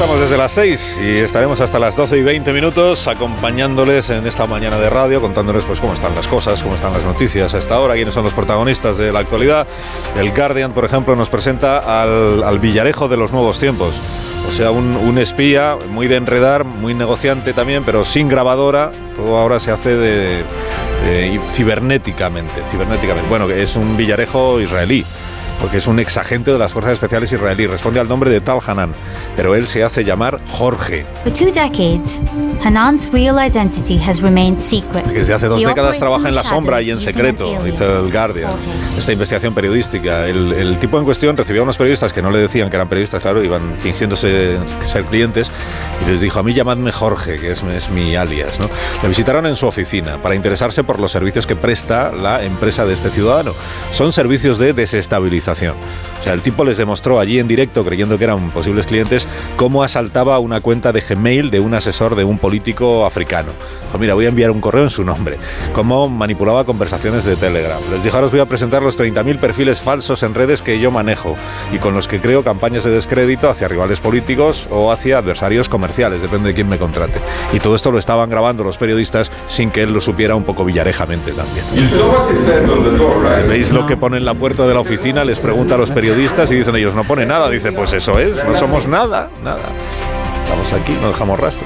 [0.00, 4.46] Estamos desde las 6 y estaremos hasta las 12 y 20 minutos acompañándoles en esta
[4.46, 7.78] mañana de radio, contándoles pues cómo están las cosas, cómo están las noticias a esta
[7.78, 9.66] hora, quiénes son los protagonistas de la actualidad.
[10.16, 13.94] El Guardian, por ejemplo, nos presenta al, Villarejo de los nuevos tiempos.
[14.48, 18.92] O sea, un, espía muy de enredar, muy negociante también, pero sin grabadora.
[19.14, 20.44] Todo ahora se hace de,
[21.04, 23.28] de cibernéticamente, cibernéticamente.
[23.28, 25.04] Bueno, es un Villarejo israelí
[25.60, 27.66] porque es un exagente de las fuerzas especiales israelí.
[27.66, 28.92] Responde al nombre de Tal Hanan,
[29.36, 31.04] pero él se hace llamar Jorge.
[35.12, 38.52] Desde hace dos décadas trabaja en la sombra y en secreto, dice el Guardian.
[38.98, 40.26] Esta investigación periodística.
[40.26, 43.20] El, tipo en cuestión recibió a unos periodistas que no le decían que eran periodistas,
[43.20, 45.50] claro, iban fingiéndose ser clientes,
[46.04, 48.58] y les dijo, a mí llamadme Jorge, que es, es mi alias.
[48.58, 48.68] ¿no?
[49.02, 52.94] Le visitaron en su oficina para interesarse por los servicios que presta la empresa de
[52.94, 53.52] este ciudadano.
[53.92, 55.76] Son servicios de desestabilización estación
[56.20, 59.26] o sea, el tipo les demostró allí en directo, creyendo que eran posibles clientes,
[59.56, 63.52] cómo asaltaba una cuenta de Gmail de un asesor de un político africano.
[63.86, 65.38] Dijo, mira, voy a enviar un correo en su nombre.
[65.72, 67.80] Cómo manipulaba conversaciones de Telegram.
[67.90, 70.90] Les dijo, ahora os voy a presentar los 30.000 perfiles falsos en redes que yo
[70.90, 71.36] manejo
[71.72, 76.20] y con los que creo campañas de descrédito hacia rivales políticos o hacia adversarios comerciales,
[76.20, 77.18] depende de quién me contrate.
[77.54, 80.66] Y todo esto lo estaban grabando los periodistas sin que él lo supiera un poco
[80.66, 81.64] villarejamente también.
[83.48, 85.24] ¿Veis lo que pone en la puerta de la oficina?
[85.24, 87.48] Les pregunta a los periodistas y dicen ellos, no pone nada.
[87.50, 89.62] Dice, pues eso es, no somos nada, nada.
[90.42, 91.64] Estamos aquí, no dejamos rastro.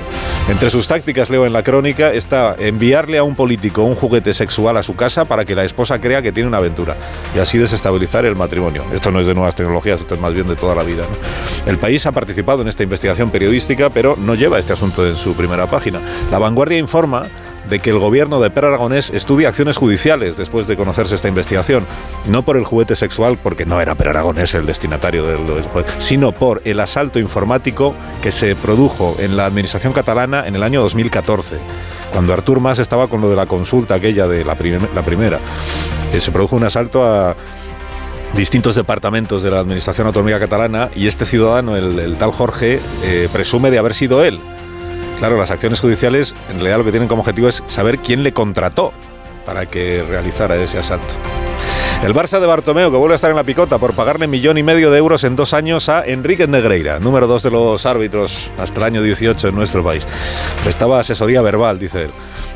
[0.50, 4.76] Entre sus tácticas, leo en la crónica, está enviarle a un político un juguete sexual
[4.76, 6.94] a su casa para que la esposa crea que tiene una aventura
[7.34, 8.84] y así desestabilizar el matrimonio.
[8.92, 11.04] Esto no es de nuevas tecnologías, esto es más bien de toda la vida.
[11.66, 15.34] El país ha participado en esta investigación periodística, pero no lleva este asunto en su
[15.34, 16.00] primera página.
[16.30, 17.28] La vanguardia informa
[17.68, 21.86] de que el gobierno de Per Aragonés estudia acciones judiciales después de conocerse esta investigación.
[22.26, 25.40] No por el juguete sexual, porque no era Per Aragonés el destinatario del,
[25.98, 30.80] sino por el asalto informático que se produjo en la administración catalana en el año
[30.82, 31.58] 2014
[32.12, 35.40] cuando Artur Mas estaba con lo de la consulta aquella de la, primera.
[36.12, 37.34] Eh, se produjo un asalto a
[38.36, 43.72] distintos departamentos de la Administración Autonómica Catalana y este ciudadano, el, tal Jorge, eh, presume
[43.72, 44.38] de haber sido él
[45.18, 48.32] Claro, las acciones judiciales en realidad lo que tienen como objetivo es saber quién le
[48.32, 48.92] contrató
[49.46, 51.14] para que realizara ese asalto.
[52.02, 54.62] El Barça de Bartomeu, que vuelve a estar en la picota por pagarle millón y
[54.62, 58.78] medio de euros en dos años a Enrique Negreira, número dos de los árbitros hasta
[58.78, 60.06] el año 18 en nuestro país.
[60.62, 62.10] Prestaba asesoría verbal, dice él,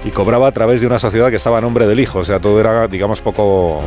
[0.04, 2.40] y cobraba a través de una sociedad que estaba a nombre del hijo, o sea,
[2.40, 3.80] todo era, digamos, poco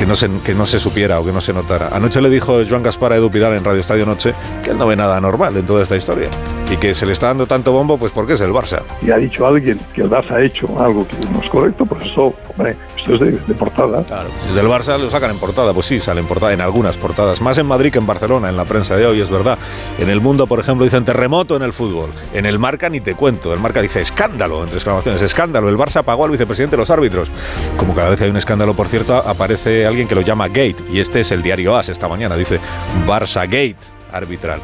[0.00, 1.90] que no, se, que no se supiera o que no se notara.
[1.92, 4.86] Anoche le dijo Joan Gaspar a Edu Pidal en Radio Estadio Noche que él no
[4.86, 6.30] ve nada normal en toda esta historia
[6.70, 8.82] y que se le está dando tanto bombo pues porque es el Barça.
[9.02, 12.06] Y ha dicho alguien que el Barça ha hecho algo que no es correcto, pues
[12.06, 14.02] eso, hombre, esto es de, portada.
[14.04, 16.96] Claro, desde el Barça lo sacan en portada, pues sí, sale en portada, en algunas
[16.96, 19.58] portadas, más en Madrid que en Barcelona, en la prensa de hoy, es verdad.
[19.98, 22.10] En el mundo, por ejemplo, dicen terremoto en el fútbol.
[22.32, 26.02] En el Marca ni te cuento, el Marca dice escándalo, entre exclamaciones, escándalo, el Barça
[26.04, 27.30] pagó al vicepresidente de los árbitros.
[27.76, 30.76] Como cada vez que hay un escándalo, por cierto, aparece alguien que lo llama Gate,
[30.90, 32.58] y este es el diario AS esta mañana, dice
[33.06, 33.76] Barça Gate
[34.12, 34.60] arbitral.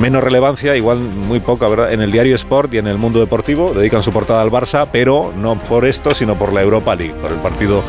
[0.00, 1.92] Menos relevancia, igual muy poca, ¿verdad?
[1.92, 5.32] En el diario Sport y en el mundo deportivo dedican su portada al Barça, pero
[5.36, 7.82] no por esto, sino por la Europa League, por el partido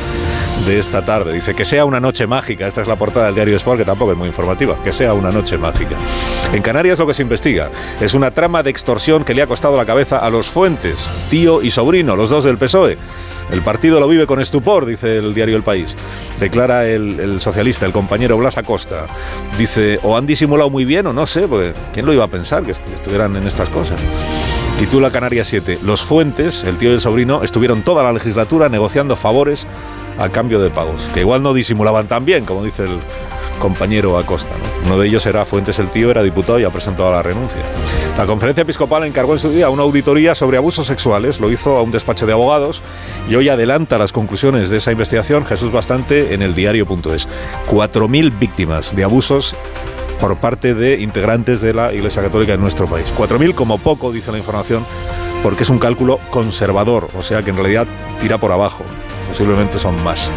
[0.66, 1.34] de esta tarde.
[1.34, 2.68] Dice que sea una noche mágica.
[2.68, 4.76] Esta es la portada del diario Sport, que tampoco es muy informativa.
[4.84, 5.96] Que sea una noche mágica.
[6.52, 7.70] En Canarias lo que se investiga
[8.02, 11.62] es una trama de extorsión que le ha costado la cabeza a los Fuentes, tío
[11.62, 12.98] y sobrino, los dos del PSOE.
[13.52, 15.96] El partido lo vive con estupor, dice el diario El País.
[16.40, 19.08] Declara el, socialista, el compañero Blas Acosta.
[19.58, 22.64] Dice, o han disimulado muy bien o no sé, porque ¿quién lo iba a pensar
[22.64, 24.00] que estuvieran en estas cosas?
[24.78, 25.80] Titula Canarias 7.
[25.84, 29.68] Los Fuentes, el tío y el sobrino, estuvieron toda la legislatura negociando favores
[30.18, 33.00] a cambio de pagos, que igual no disimulaban tan bien, como dice el,
[33.60, 34.56] compañero Acosta.
[34.86, 37.62] Uno de ellos era Fuentes el Tío, era diputado y ha presentado la renuncia.
[38.18, 41.84] La conferencia episcopal encargó en su día una auditoría sobre abusos sexuales, lo hizo a
[41.84, 42.82] un despacho de abogados
[43.30, 47.28] y hoy adelanta las conclusiones de esa investigación Jesús Bastante en el diario.es.
[47.70, 49.56] 4.000 víctimas de abusos
[50.20, 53.12] por parte de integrantes de la Iglesia Católica en nuestro país.
[53.18, 54.86] 4.000 como poco, dice la información,
[55.44, 57.88] porque es un cálculo conservador, o sea que en realidad
[58.20, 58.84] tira por abajo,
[59.30, 60.30] posiblemente son más.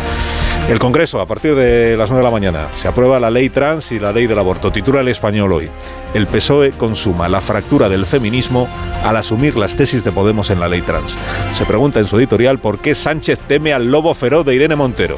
[0.69, 3.93] El Congreso, a partir de las 9 de la mañana, se aprueba la ley trans
[3.93, 4.70] y la ley del aborto.
[4.70, 5.69] Titula el español hoy.
[6.14, 8.69] El PSOE consuma la fractura del feminismo
[9.05, 11.17] al asumir las tesis de Podemos en la ley trans.
[11.53, 15.17] Se pregunta en su editorial por qué Sánchez teme al lobo feroz de Irene Montero.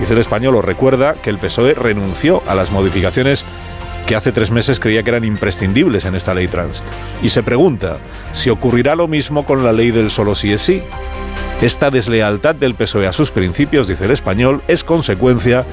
[0.00, 3.44] Dice el español, recuerda que el PSOE renunció a las modificaciones
[4.06, 6.82] que hace tres meses creía que eran imprescindibles en esta ley trans.
[7.22, 7.98] Y se pregunta
[8.32, 10.82] si ocurrirá lo mismo con la ley del solo sí es sí.
[11.62, 15.64] Esta deslealtad del PSOE a sus principios, dice el español, es consecuencia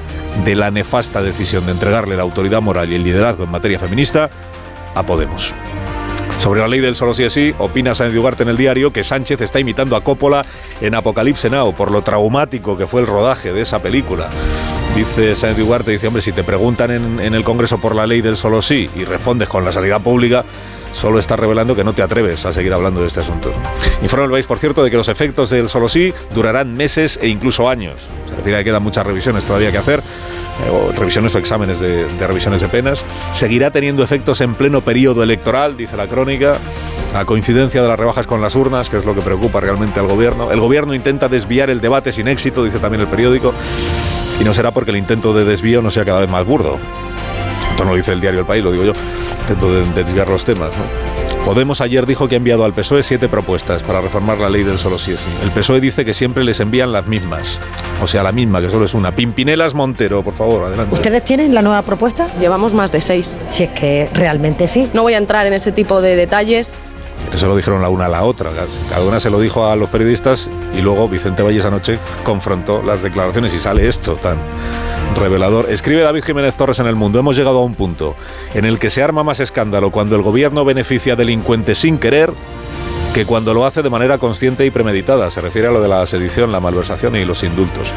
[0.44, 4.30] de la nefasta decisión de entregarle la autoridad moral y el liderazgo en materia feminista
[4.94, 5.52] a Podemos.
[6.38, 9.40] Sobre la ley del solo sí es opina Sánchez Ugarte en el diario que Sánchez
[9.40, 10.44] está imitando a Coppola
[10.80, 14.30] en Apocalipse Now por lo traumático que fue el rodaje de esa película.
[14.94, 18.20] Dice Sánchez Ugarte, dice, hombre, si te preguntan en, en el Congreso por la ley
[18.20, 20.44] del solo sí y respondes con la sanidad pública,
[20.92, 23.52] solo está revelando que no te atreves a seguir hablando de este asunto.
[24.02, 27.28] Informa el país, por cierto, de que los efectos del solo sí durarán meses e
[27.28, 28.00] incluso años.
[28.28, 31.80] Se refiere a que quedan muchas revisiones todavía que hacer, eh, o revisiones o exámenes
[31.80, 33.02] de, de revisiones de penas.
[33.32, 36.58] Seguirá teniendo efectos en pleno periodo electoral, dice la crónica
[37.14, 40.06] a coincidencia de las rebajas con las urnas, que es lo que preocupa realmente al
[40.06, 40.52] gobierno.
[40.52, 43.52] El gobierno intenta desviar el debate sin éxito, dice también el periódico,
[44.40, 46.78] y no será porque el intento de desvío no sea cada vez más burdo.
[47.80, 48.92] Esto no lo dice el diario El País, lo digo yo.
[49.40, 50.70] Intento de, de desviar los temas.
[50.76, 51.46] ¿no?
[51.46, 54.78] Podemos ayer dijo que ha enviado al PSOE siete propuestas para reformar la ley del
[54.78, 55.30] solo sí es sí.
[55.42, 57.58] El PSOE dice que siempre les envían las mismas.
[58.02, 59.16] O sea, la misma, que solo es una.
[59.16, 60.94] Pimpinelas Montero, por favor, adelante.
[60.94, 62.28] ¿Ustedes tienen la nueva propuesta?
[62.38, 63.38] Llevamos más de seis.
[63.48, 64.90] Si es que realmente sí.
[64.92, 66.76] No voy a entrar en ese tipo de detalles.
[67.34, 68.50] Se lo dijeron la una a la otra.
[68.88, 73.02] Cada una se lo dijo a los periodistas y luego Vicente Valles anoche confrontó las
[73.02, 74.36] declaraciones y sale esto tan
[75.16, 75.70] revelador.
[75.70, 77.18] Escribe David Jiménez Torres en El Mundo.
[77.18, 78.16] Hemos llegado a un punto
[78.54, 82.32] en el que se arma más escándalo cuando el gobierno beneficia a delincuentes sin querer
[83.14, 85.30] que cuando lo hace de manera consciente y premeditada.
[85.30, 87.92] Se refiere a lo de la sedición, la malversación y los indultos.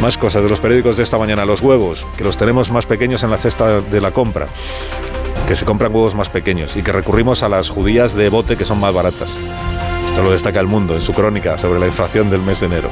[0.00, 1.44] Más cosas de los periódicos de esta mañana.
[1.44, 4.48] Los huevos, que los tenemos más pequeños en la cesta de la compra
[5.46, 8.64] que se compran huevos más pequeños y que recurrimos a las judías de bote que
[8.64, 9.28] son más baratas.
[10.06, 12.90] Esto lo destaca el mundo en su crónica sobre la inflación del mes de enero.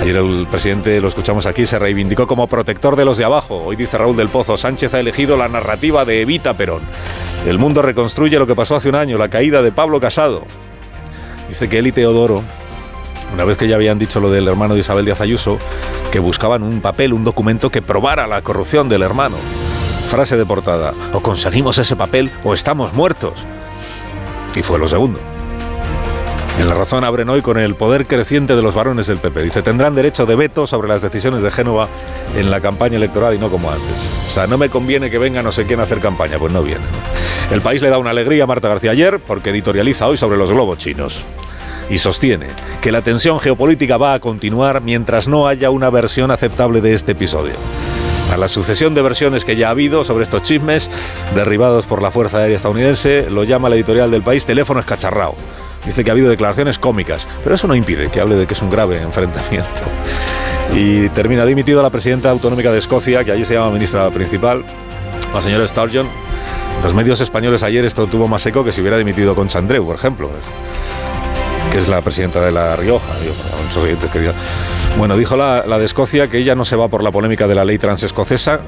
[0.00, 3.62] Ayer el presidente, lo escuchamos aquí, se reivindicó como protector de los de abajo.
[3.64, 6.82] Hoy dice Raúl del Pozo, Sánchez ha elegido la narrativa de Evita Perón.
[7.46, 10.44] El mundo reconstruye lo que pasó hace un año, la caída de Pablo Casado.
[11.48, 12.42] Dice que él y Teodoro,
[13.32, 15.58] una vez que ya habían dicho lo del hermano de Isabel Díaz Ayuso,
[16.12, 19.36] que buscaban un papel, un documento que probara la corrupción del hermano.
[20.14, 23.32] Frase de portada, o conseguimos ese papel o estamos muertos.
[24.54, 25.18] Y fue lo segundo.
[26.60, 29.42] En la razón abren hoy con el poder creciente de los varones del PP.
[29.42, 31.88] Dice, tendrán derecho de veto sobre las decisiones de Génova
[32.36, 33.90] en la campaña electoral y no como antes.
[34.28, 36.38] O sea, no me conviene que venga no sé quién a hacer campaña.
[36.38, 36.84] Pues no viene.
[37.50, 40.52] El país le da una alegría a Marta García ayer porque editorializa hoy sobre los
[40.52, 41.24] globos chinos.
[41.90, 42.46] Y sostiene
[42.80, 47.12] que la tensión geopolítica va a continuar mientras no haya una versión aceptable de este
[47.12, 47.54] episodio.
[48.34, 50.90] A la sucesión de versiones que ya ha habido sobre estos chismes,
[51.36, 55.36] derribados por la Fuerza Aérea Estadounidense, lo llama la editorial del país teléfono escacharrao.
[55.86, 58.60] Dice que ha habido declaraciones cómicas, pero eso no impide que hable de que es
[58.60, 59.82] un grave enfrentamiento.
[60.74, 64.64] Y termina dimitido la presidenta autonómica de Escocia, que allí se llama ministra principal,
[65.32, 66.08] la señora Sturgeon.
[66.82, 69.94] Los medios españoles ayer esto tuvo más eco que si hubiera dimitido con Chandreu, por
[69.94, 70.28] ejemplo,
[71.70, 73.06] que es la presidenta de La Rioja.
[74.96, 77.54] Bueno, dijo la, la de Escocia que ella no se va por la polémica de
[77.54, 78.60] la ley transescocesa,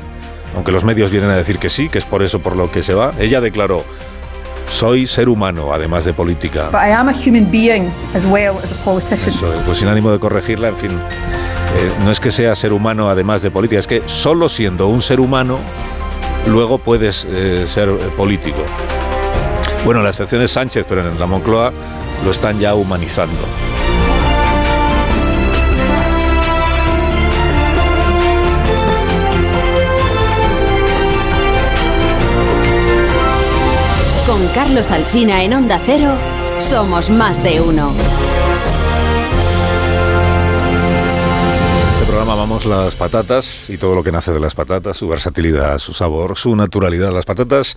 [0.54, 2.82] aunque los medios vienen a decir que sí, que es por eso por lo que
[2.82, 3.12] se va.
[3.18, 3.84] Ella declaró,
[4.68, 6.70] soy ser humano, además de política.
[6.72, 9.34] But I am a human being as well as a politician.
[9.34, 10.90] Eso, pues sin ánimo de corregirla, en fin.
[10.90, 15.02] Eh, no es que sea ser humano además de política, es que solo siendo un
[15.02, 15.58] ser humano,
[16.46, 18.62] luego puedes eh, ser político.
[19.84, 21.72] Bueno, la excepción es Sánchez, pero en la Moncloa
[22.24, 23.40] lo están ya humanizando.
[34.26, 36.12] Con Carlos Alsina en Onda Cero,
[36.58, 37.92] somos más de uno.
[41.82, 45.08] En este programa amamos las patatas y todo lo que nace de las patatas, su
[45.08, 47.12] versatilidad, su sabor, su naturalidad.
[47.12, 47.76] Las patatas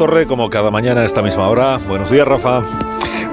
[0.00, 1.78] Torre, como cada mañana a esta misma hora.
[1.86, 2.62] Buenos días, Rafa.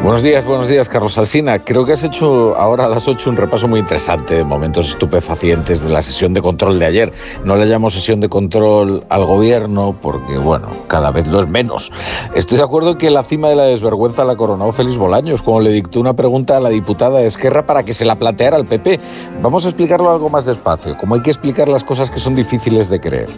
[0.03, 1.59] Buenos días, buenos días, Carlos Alsina.
[1.59, 5.81] Creo que has hecho ahora a las 8 un repaso muy interesante de momentos estupefacientes
[5.81, 7.13] de la sesión de control de ayer.
[7.45, 11.89] No le llamo sesión de control al gobierno porque, bueno, cada vez lo es menos.
[12.35, 15.71] Estoy de acuerdo que la cima de la desvergüenza la coronó Félix Bolaños, cuando le
[15.71, 18.99] dictó una pregunta a la diputada Esquerra para que se la planteara al PP.
[19.41, 22.89] Vamos a explicarlo algo más despacio, como hay que explicar las cosas que son difíciles
[22.89, 23.29] de creer.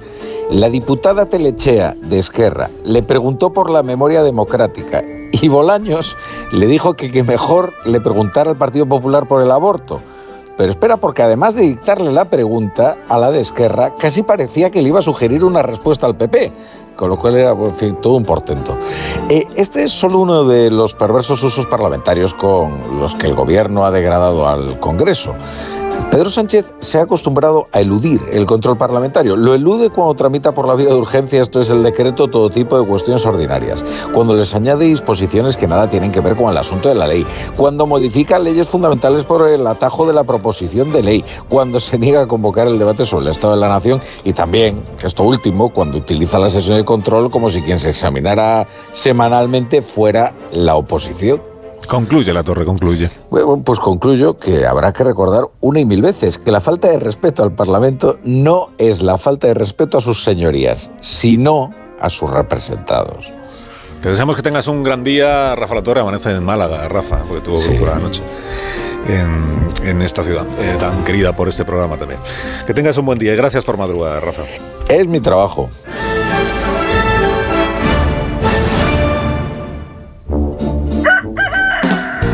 [0.49, 6.17] La diputada Telechea de Esquerra le preguntó por la memoria democrática y Bolaños
[6.51, 10.01] le dijo que, mejor le preguntara al Partido Popular por el aborto.
[10.57, 14.81] Pero espera, porque además de dictarle la pregunta a la de Esquerra, casi parecía que
[14.81, 16.51] le iba a sugerir una respuesta al PP,
[16.95, 18.75] con lo cual era en fin, todo un portento.
[19.29, 23.85] Eh, este es solo uno de los perversos usos parlamentarios con los que el gobierno
[23.85, 25.35] ha degradado al Congreso.
[26.11, 29.37] Pedro Sánchez se ha acostumbrado a eludir el control parlamentario.
[29.37, 32.79] Lo elude cuando tramita por la vía de urgencia, esto es el decreto, todo tipo
[32.79, 33.85] de cuestiones ordinarias.
[34.11, 37.25] Cuando les añade disposiciones que nada tienen que ver con el asunto de la ley.
[37.55, 41.25] Cuando modifica leyes fundamentales por el atajo de la proposición de ley.
[41.47, 44.01] Cuando se niega a convocar el debate sobre el Estado de la Nación.
[44.23, 48.67] Y también, esto último, cuando utiliza la sesión de control como si quien se examinara
[48.91, 51.58] semanalmente fuera la oposición.
[51.87, 53.09] Concluye la torre, concluye.
[53.31, 56.99] Bueno, pues concluyo que habrá que recordar una y mil veces que la falta de
[56.99, 62.29] respeto al Parlamento no es la falta de respeto a sus señorías, sino a sus
[62.29, 63.31] representados.
[64.01, 67.41] Te deseamos que tengas un gran día, Rafa La Torre, amanece en Málaga, Rafa, porque
[67.41, 67.73] tuvo Sí.
[67.73, 68.21] locura anoche
[69.07, 72.19] en, en esta ciudad, eh, tan querida por este programa también.
[72.67, 74.43] Que tengas un buen día y gracias por madrugar, Rafa.
[74.87, 75.69] Es mi trabajo.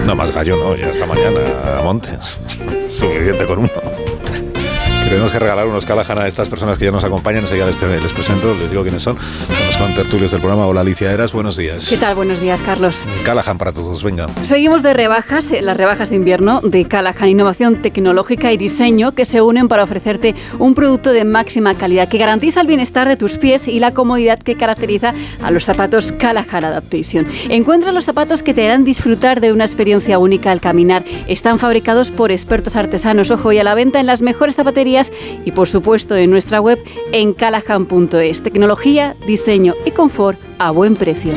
[0.06, 2.38] No más gallo, no, ya hasta mañana a Montes.
[2.90, 3.70] Suficiente con uno.
[5.10, 7.44] Tenemos que regalar unos Callahan a estas personas que ya nos acompañan.
[7.44, 9.18] Enseguida les, les presento, les digo quiénes son.
[9.96, 10.68] Contertulios del programa.
[10.68, 11.88] Hola Alicia Eras, buenos días.
[11.88, 12.16] ¿Qué tal?
[12.16, 13.06] Buenos días, Carlos.
[13.24, 14.28] Callahan para todos, venga.
[14.44, 19.24] Seguimos de rebajas, eh, las rebajas de invierno de Callahan, innovación tecnológica y diseño que
[19.24, 23.38] se unen para ofrecerte un producto de máxima calidad que garantiza el bienestar de tus
[23.38, 27.26] pies y la comodidad que caracteriza a los zapatos Callahan Adaptation.
[27.48, 31.06] Encuentra los zapatos que te harán disfrutar de una experiencia única al caminar.
[31.30, 35.10] Están fabricados por expertos artesanos, ojo, y a la venta en las mejores zapaterías
[35.46, 36.84] y por supuesto en nuestra web
[37.14, 38.44] en callahan.es.
[38.44, 41.34] Tecnología, diseño y confort a buen precio.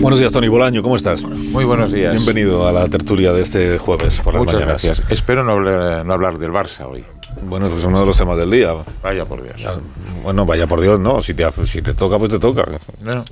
[0.00, 1.22] Buenos días, Tony Bolaño, ¿cómo estás?
[1.22, 2.12] Muy buenos días.
[2.14, 4.82] Bienvenido a la tertulia de este jueves por las Muchas mañanas.
[4.84, 5.10] gracias.
[5.10, 7.04] Espero no hablar, no hablar del Barça hoy.
[7.42, 8.72] Bueno, pues uno de los temas del día.
[9.02, 9.56] Vaya por Dios.
[9.60, 9.80] Ya,
[10.22, 11.20] Bueno, vaya por Dios, no.
[11.20, 12.64] Si te, si te toca, pues te toca.
[13.02, 13.24] No,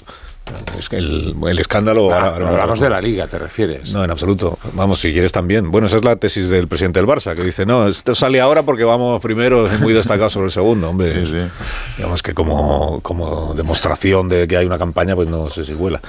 [0.93, 2.13] el, el escándalo.
[2.13, 3.93] Ah, ahora- ahora- hablamos de la liga, ¿te refieres?
[3.93, 4.59] No, en absoluto.
[4.75, 5.71] Vamos, si quieres también.
[5.71, 8.63] Bueno, esa es la tesis del presidente del Barça, que dice, no, esto sale ahora
[8.63, 11.25] porque vamos primero, es muy destacado sobre el segundo, hombre.
[11.27, 11.47] Sí, sí.
[11.97, 16.01] Digamos que como, como demostración de que hay una campaña, pues no sé si vuela.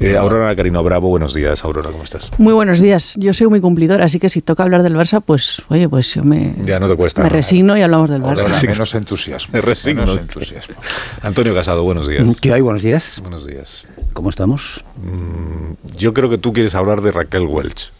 [0.00, 1.64] Eh, Aurora Carino Bravo, buenos días.
[1.64, 2.30] Aurora, ¿cómo estás?
[2.38, 3.14] Muy buenos días.
[3.18, 6.22] Yo soy muy cumplidora, así que si toca hablar del Barça, pues oye, pues yo
[6.24, 7.22] me, Ya no te cuesta.
[7.22, 7.34] me ¿no?
[7.34, 8.66] resigno y hablamos del Ahora, Barça.
[8.68, 9.52] menos entusiasmo.
[9.52, 10.02] Me resigno.
[10.02, 10.74] Menos entusiasmo.
[11.22, 12.26] Antonio Casado, buenos días.
[12.40, 12.60] ¿Qué hay?
[12.60, 13.18] Buenos días.
[13.20, 13.71] Buenos días.
[14.12, 14.84] ¿Cómo estamos?
[14.96, 17.90] Mm, Yo creo que tú quieres hablar de Raquel Welch.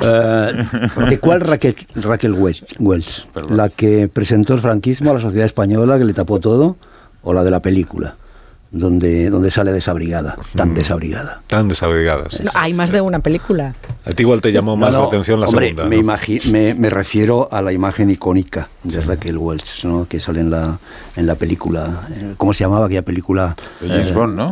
[0.00, 0.64] Eh,
[1.08, 2.64] ¿De cuál Raquel, Raquel Welch?
[2.80, 3.26] Welch?
[3.50, 6.76] ¿La que presentó el franquismo a la sociedad española, que le tapó todo?
[7.22, 8.16] ¿O la de la película?
[8.76, 10.74] Donde, donde sale desabrigada, tan Mm.
[10.74, 11.40] desabrigada.
[11.46, 12.40] Tan desabrigadas.
[12.42, 13.72] No, hay más de una película.
[14.04, 15.84] A ti igual te llamó más No, la no, atención la hombre, segunda.
[15.88, 16.02] Me,
[16.50, 20.08] me, me refiero a la imagen icónica de Raquel Welch, ¿no?
[20.08, 20.76] que sale en la,
[21.14, 22.00] en la película.
[22.16, 23.54] eh, ¿Cómo se llamaba aquella película?
[23.80, 24.50] De James Eh, Bond, ¿no?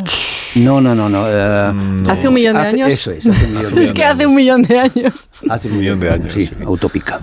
[0.54, 1.08] No, no, no.
[1.08, 1.72] no, eh,
[2.08, 2.88] Hace un millón de hace- años.
[2.90, 5.30] Eso es, hace un millón de es que hace un millón de años.
[5.50, 6.54] Hace un millón de años, Sí, sí.
[6.64, 7.18] utópica.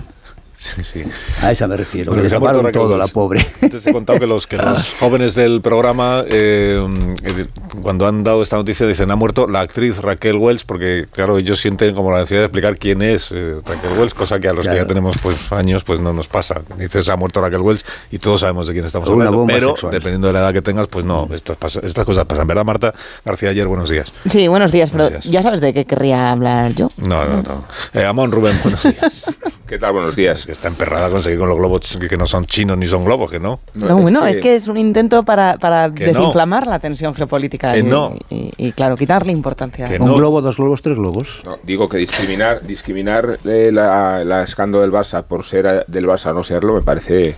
[0.60, 1.02] Sí, sí.
[1.40, 2.10] A esa me refiero.
[2.10, 3.12] Bueno, que se ha muerto todo, la Welch.
[3.14, 3.46] pobre.
[3.62, 6.86] Antes he contado que los, que los jóvenes del programa, eh,
[7.24, 7.46] eh,
[7.80, 11.60] cuando han dado esta noticia, dicen, ha muerto la actriz Raquel Welch, porque, claro, ellos
[11.60, 14.68] sienten como la necesidad de explicar quién es eh, Raquel Welch, cosa que a los
[14.68, 16.60] que ya tenemos pues años pues no nos pasa.
[16.76, 19.38] Dices, ha muerto Raquel Welch y todos sabemos de quién estamos Una hablando.
[19.38, 19.92] bomba Pero, sexual.
[19.92, 22.46] dependiendo de la edad que tengas, pues no, estas, pasa- estas cosas pasan.
[22.46, 22.92] ¿Verdad, Marta?
[23.24, 24.12] García, ayer, buenos días.
[24.28, 25.24] Sí, buenos días, pero días.
[25.24, 26.90] ya sabes de qué querría hablar yo.
[26.98, 27.64] No, no, no.
[27.94, 29.24] Eh, Amón, Rubén, buenos días.
[29.66, 29.92] ¿Qué tal?
[29.94, 30.46] Buenos días.
[30.50, 33.30] Que está emperrada a conseguir con los globos que no son chinos ni son globos,
[33.30, 33.60] que no.
[33.74, 36.08] No, bueno, es que es un intento para, para Que no.
[36.08, 38.16] desinflamar la tensión geopolítica Que y, no.
[38.30, 39.88] y- y, claro, quitarle importancia.
[40.00, 41.40] Un globo, dos globos, tres globos.
[41.44, 46.06] No, digo que discriminar, discriminar eh, la, la escándalo del Barça por ser eh, del
[46.08, 47.36] Barça o no serlo me parece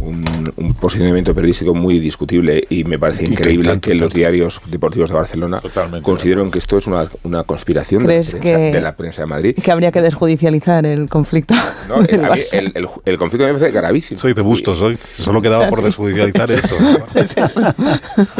[0.00, 5.10] un, un posicionamiento periodístico muy discutible y me parece increíble tanto, que, los diarios deportivos
[5.10, 5.60] de Barcelona
[6.02, 9.22] consideren que esto es una, una conspiración de la, ¿Crees prensa, que- de la prensa
[9.22, 9.54] de Madrid.
[9.62, 11.54] Que habría que desjudicializar el conflicto.
[11.88, 14.18] No, que el, el- el conflicto me parece gravísimo.
[14.18, 14.98] Soy de bustos hoy.
[15.14, 16.74] Solo quedaba por desjudicializar esto.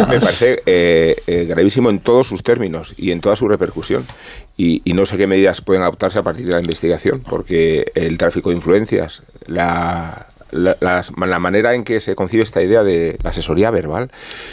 [0.08, 4.06] Me parece eh, eh, gravísimo en todos sus términos y en toda su repercusión.
[4.56, 8.16] Y, y no sé qué medidas pueden adoptarse a partir de la investigación, porque el
[8.18, 13.30] tráfico de influencias, la, la, la manera en que se concibe esta idea de la
[13.30, 14.10] asesoría verbal,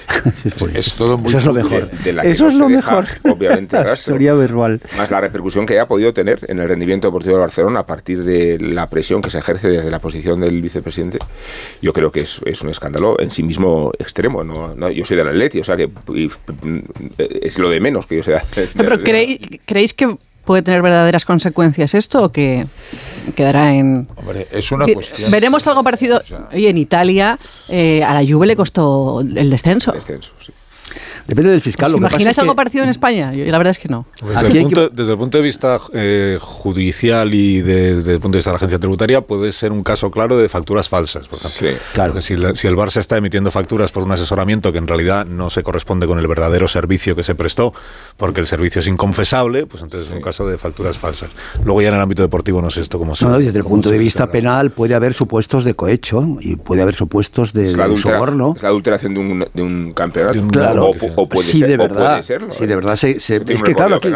[0.58, 1.92] pues es todo muy Eso es lo mejor.
[1.92, 3.08] de la que Eso no es se lo deja, mejor.
[3.32, 3.94] Obviamente, La rastro.
[4.16, 4.82] asesoría verbal.
[4.98, 8.24] Más la repercusión que haya podido tener en el rendimiento deportivo de Barcelona a partir
[8.24, 11.20] de la presión que se ejerce desde la posición del vicepresidente,
[11.82, 14.44] yo creo que es, es un escándalo en sí mismo extremo.
[14.44, 16.28] No, no, yo soy del Atleti, o sea que y,
[16.62, 16.80] mm,
[17.42, 18.44] es lo de menos que yo sea.
[18.56, 19.00] del Pero.
[19.04, 20.18] ¿creéis, ¿creéis que
[20.50, 22.66] puede tener verdaderas consecuencias esto o que
[23.36, 24.08] quedará en...
[24.16, 25.30] Hombre, es una cuestión.
[25.30, 26.24] Veremos algo parecido.
[26.52, 27.38] Oye, en Italia
[27.70, 29.94] eh, a la Juve le costó el descenso.
[31.30, 31.88] Depende del fiscal.
[31.88, 33.34] ¿Os lo imagináis algo que- parecido en España?
[33.34, 34.06] Yo, la verdad es que no.
[34.22, 38.14] Desde, Aquí el hay punto, desde el punto de vista eh, judicial y de- desde
[38.14, 40.90] el punto de vista de la agencia tributaria puede ser un caso claro de facturas
[40.90, 41.28] falsas.
[41.28, 41.80] Por ejemplo.
[41.96, 45.26] Porque si, la- si el Barça está emitiendo facturas por un asesoramiento que en realidad
[45.26, 47.74] no se corresponde con el verdadero servicio que se prestó,
[48.18, 51.30] porque el servicio es inconfesable, pues entonces es un caso de facturas falsas.
[51.64, 53.90] Luego ya en el ámbito deportivo no sé esto cómo se No, desde el punto
[53.90, 57.88] de vista penal puede haber supuestos de cohecho y puede haber supuestos de, Es la,
[57.88, 58.54] de adultera- soborno.
[58.56, 60.48] es la adulteración de un, de un campeonato.
[60.48, 62.10] Claro, o, o puede sí, ser, de o verdad.
[62.12, 62.68] puede serlo, sí, ¿eh?
[62.68, 62.96] de verdad.
[62.96, 63.28] se- es
[63.64, 64.10] que claro, aquí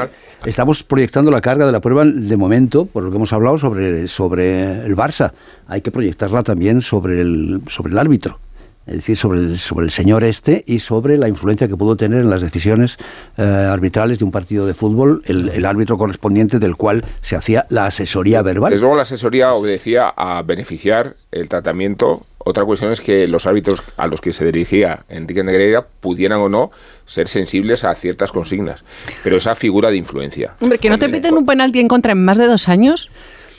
[0.46, 4.08] estamos proyectando la carga de la prueba de momento, por lo que hemos hablado sobre,
[4.08, 5.32] sobre el Barça.
[5.68, 8.40] Hay que proyectarla también sobre el, sobre el árbitro.
[8.86, 12.20] Es decir, sobre el, sobre el señor este y sobre la influencia que pudo tener
[12.20, 12.98] en las decisiones
[13.38, 17.66] eh, arbitrales de un partido de fútbol el, el árbitro correspondiente del cual se hacía
[17.70, 18.72] la asesoría verbal.
[18.72, 22.26] Desde luego la asesoría obedecía a beneficiar el tratamiento.
[22.40, 26.50] Otra cuestión es que los árbitros a los que se dirigía Enrique Negreira pudieran o
[26.50, 26.72] no
[27.06, 28.84] ser sensibles a ciertas consignas.
[29.24, 30.56] Pero esa figura de influencia.
[30.60, 33.10] Hombre, que no te piten un penalti en contra en más de dos años.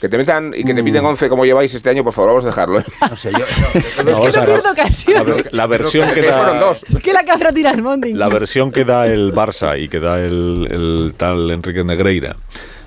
[0.01, 0.85] Que te metan y que te Mm.
[0.85, 2.79] piten 11 como lleváis este año, por favor, vamos a dejarlo.
[2.79, 2.83] ¿eh?
[3.09, 3.39] No sé, yo,
[3.73, 4.03] es que
[4.39, 5.15] no pierdo ocasión.
[5.15, 6.85] La, ver- la versión que Que fueron da, dos.
[6.89, 8.13] Es que la cabra tira el monte.
[8.13, 12.35] la versión que da el Barça y que da el, el tal Enrique Negreira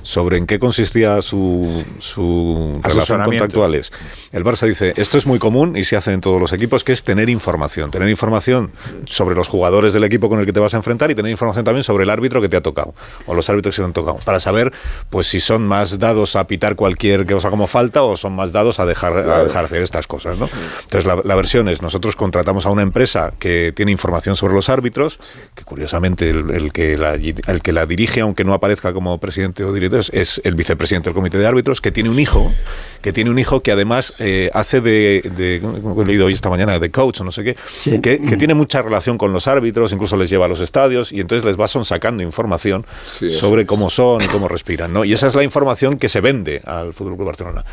[0.09, 3.45] sobre en qué consistía su, su relación Asesoramiento.
[3.45, 3.93] contractual es.
[4.33, 6.93] El Barça dice, esto es muy común y se hace en todos los equipos, que
[6.93, 7.91] es tener información.
[7.91, 8.71] Tener información
[9.05, 11.63] sobre los jugadores del equipo con el que te vas a enfrentar y tener información
[11.67, 12.95] también sobre el árbitro que te ha tocado
[13.27, 14.17] o los árbitros que te han tocado.
[14.25, 14.73] Para saber
[15.11, 18.81] pues si son más dados a pitar cualquier cosa como falta o son más dados
[18.81, 20.39] a dejar, a dejar hacer estas cosas.
[20.39, 20.49] ¿no?
[20.85, 24.71] Entonces la, la versión es, nosotros contratamos a una empresa que tiene información sobre los
[24.71, 25.19] árbitros,
[25.55, 29.65] que curiosamente el, el que, la, el que la dirige, aunque no aparezca como presidente
[29.65, 32.53] o director, es, es el vicepresidente del comité de árbitros, que tiene un hijo,
[33.01, 36.51] que tiene un hijo que además eh, hace de, de, como he leído hoy esta
[36.51, 37.57] mañana, de coach o no sé qué,
[38.01, 41.21] que, que tiene mucha relación con los árbitros, incluso les lleva a los estadios y
[41.21, 45.05] entonces les va sacando información Sí, sobre cómo son y cómo respiran, ¿no?
[45.05, 47.65] Y esa es la información que se vende al Fútbol Club Barcelona.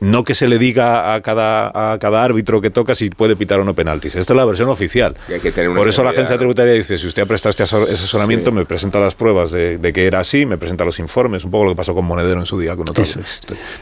[0.00, 3.58] No que se le diga a cada, a cada árbitro que toca si puede pitar
[3.58, 4.14] o no penaltis.
[4.14, 5.16] Esta es la versión oficial.
[5.26, 6.38] Que hay que tener una Por eso la agencia ¿no?
[6.38, 8.56] tributaria dice, si usted ha prestado este asesor- asesoramiento, Sí.
[8.56, 11.64] me presenta las pruebas de, de que era así, me presenta los informes, un poco
[11.64, 13.04] lo que pasó con Monedero en su día con otro.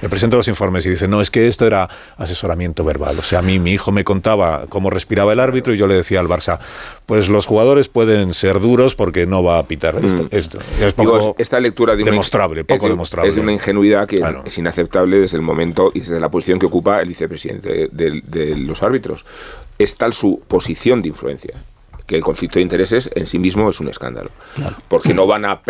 [0.01, 3.19] Me presenta los informes y dice, no, es que esto era asesoramiento verbal.
[3.19, 5.97] O sea, a mí mi hijo me contaba cómo respiraba el árbitro y yo le
[5.97, 6.59] decía al Barça,
[7.07, 10.25] pues los jugadores pueden ser duros porque no va a pitar esto.
[10.25, 10.29] Mm.
[10.33, 10.59] esto.
[10.81, 13.29] Es Digo, poco esta lectura de demostrable, es poco de- demostrable.
[13.29, 14.43] Es de una ingenuidad que Claro.
[14.45, 18.59] es inaceptable desde el momento y desde la posición que ocupa el vicepresidente de, de
[18.59, 19.25] los árbitros.
[19.79, 21.63] Es tal su posición de influencia
[22.07, 24.31] que el conflicto de intereses en sí mismo es un escándalo.
[24.89, 25.61] Porque no van a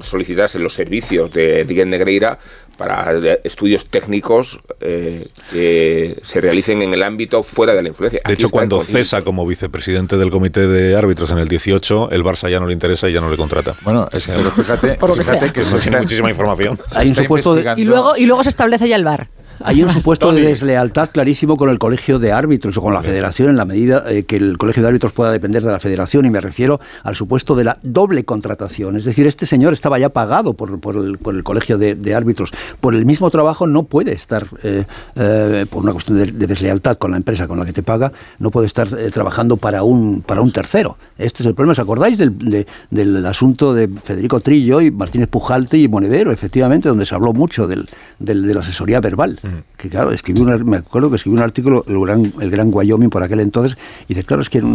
[0.00, 2.38] solicitarse los servicios de Enrique Negreira
[2.78, 8.20] para de- estudios técnicos eh, que se realicen en el ámbito fuera de la influencia.
[8.24, 12.24] De Aquí hecho, cuando cesa como vicepresidente del comité de árbitros en el 18, el
[12.24, 13.76] Barça ya no le interesa y ya no le contrata.
[13.82, 16.80] Bueno, es que pero fíjate, que fíjate que se no tiene muchísima información.
[16.90, 19.04] se Hay un está supuesto de- investigando- Y luego, y luego se establece ya el
[19.04, 19.28] bar.
[19.62, 23.50] Hay un supuesto de deslealtad clarísimo con el colegio de árbitros o con la federación
[23.50, 26.30] en la medida eh, que el colegio de árbitros pueda depender de la federación y
[26.30, 28.96] me refiero al supuesto de la doble contratación.
[28.96, 32.14] Es decir, este señor estaba ya pagado por, por el, por el colegio de, de
[32.14, 32.50] árbitros.
[32.80, 34.84] Por el mismo trabajo no puede estar, eh,
[35.16, 38.12] eh, por una cuestión de, de deslealtad con la empresa con la que te paga,
[38.38, 40.96] no puede estar eh, trabajando para un, para un tercero.
[41.18, 41.72] Este es el problema.
[41.72, 46.88] ¿Os acordáis del, de- del asunto de Federico Trillo y Martínez Pujalte y Monedero, efectivamente,
[46.88, 47.84] donde se habló mucho del,
[48.18, 49.38] del- de la asesoría verbal?
[49.76, 52.70] Que claro, escribí un, ar- me acuerdo que escribí un artículo, el gran, el gran
[52.72, 54.66] Wyoming por aquel entonces, y dice, claro, es que en,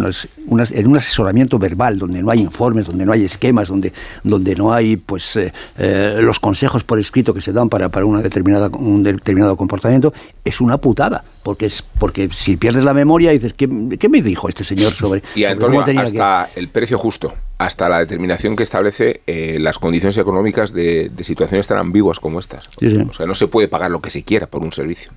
[0.47, 4.55] unas- en un asesoramiento verbal, donde no hay informes, donde no hay esquemas, donde, donde
[4.55, 8.21] no hay pues eh, eh, los consejos por escrito que se dan para, para una
[8.21, 11.23] determinada, un determinado comportamiento, es una putada.
[11.45, 15.21] Porque, es, porque si pierdes la memoria dices, ¿qué, qué me dijo este señor sobre,
[15.35, 20.17] Y Antonio, que- hasta el precio justo, hasta la determinación que establece eh, las condiciones
[20.17, 22.63] económicas de, de situaciones tan ambiguas como estas.
[22.79, 22.97] Sí, sí.
[23.07, 25.11] O sea, no se puede pagar lo que se quiera por un servicio.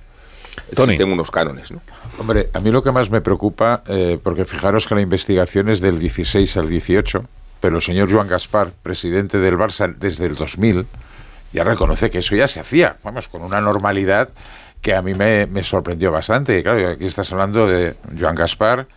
[0.71, 1.81] Existen unos cánones, ¿no?
[2.19, 5.79] Hombre, a mí lo que más me preocupa, eh, porque fijaros que la investigación es
[5.81, 7.23] del 16 al 18,
[7.59, 10.85] pero el señor Joan Gaspar, presidente del Barça desde el 2000,
[11.53, 14.29] ya reconoce que eso ya se hacía, vamos, con una normalidad
[14.81, 16.61] que a mí me, me sorprendió bastante.
[16.63, 18.87] Claro, aquí estás hablando de Joan Gaspar,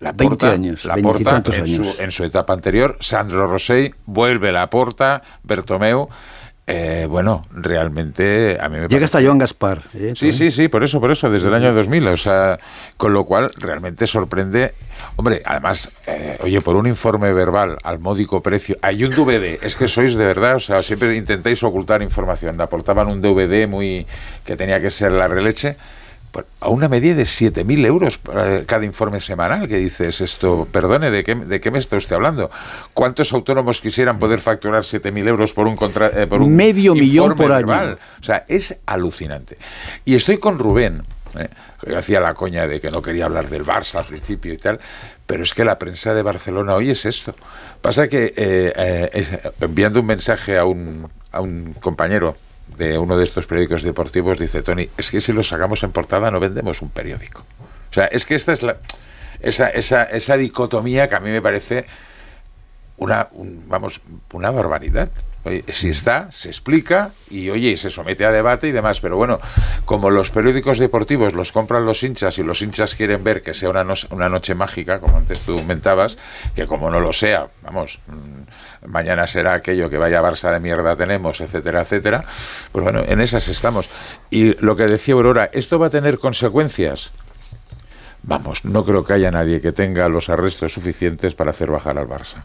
[0.00, 1.94] la 20 Porta, años, la 20 y Porta tantos en, años.
[1.96, 6.08] Su, en su etapa anterior, Sandro Rosell, vuelve la Porta, Bertomeu.
[6.70, 9.84] Eh, bueno, realmente a mí me Llega parece- hasta Joan Gaspar.
[9.94, 10.12] ¿eh?
[10.14, 12.58] Sí, sí, sí, por eso, por eso, desde el año 2000, o sea,
[12.98, 14.74] con lo cual realmente sorprende.
[15.16, 19.74] Hombre, además, eh, oye, por un informe verbal al módico precio, hay un DVD, es
[19.76, 22.60] que sois de verdad, o sea, siempre intentáis ocultar información.
[22.60, 24.06] Aportaban un DVD muy
[24.44, 25.76] que tenía que ser la releche,
[26.60, 31.24] a una media de 7.000 euros eh, cada informe semanal, que dices esto, perdone, ¿de
[31.24, 32.50] qué, ¿de qué me está usted hablando?
[32.94, 37.34] ¿Cuántos autónomos quisieran poder facturar 7.000 euros por un, contra, eh, por un Medio millón
[37.36, 37.96] por año.
[38.20, 39.58] O sea, es alucinante.
[40.04, 41.02] Y estoy con Rubén.
[41.38, 41.48] ¿eh?
[41.86, 44.80] Yo hacía la coña de que no quería hablar del Barça al principio y tal,
[45.26, 47.34] pero es que la prensa de Barcelona hoy es esto.
[47.80, 52.36] Pasa que eh, eh, enviando un mensaje a un, a un compañero
[52.76, 56.30] de uno de estos periódicos deportivos, dice Tony, es que si lo sacamos en portada
[56.30, 57.44] no vendemos un periódico.
[57.90, 58.76] O sea, es que esta es la,
[59.40, 61.86] esa, esa, esa dicotomía que a mí me parece
[62.98, 64.00] una, un- vamos,
[64.32, 65.10] una barbaridad.
[65.68, 69.00] Si está, se explica y oye, se somete a debate y demás.
[69.00, 69.40] Pero bueno,
[69.86, 73.70] como los periódicos deportivos los compran los hinchas y los hinchas quieren ver que sea
[73.70, 76.18] una, no- una noche mágica, como antes tú comentabas,
[76.54, 80.96] que como no lo sea, vamos, mm, mañana será aquello que vaya Barça de mierda
[80.96, 82.24] tenemos, etcétera, etcétera.
[82.72, 83.88] Pues bueno, en esas estamos.
[84.30, 87.10] Y lo que decía Aurora, ¿esto va a tener consecuencias?
[88.22, 92.08] Vamos, no creo que haya nadie que tenga los arrestos suficientes para hacer bajar al
[92.08, 92.42] Barça.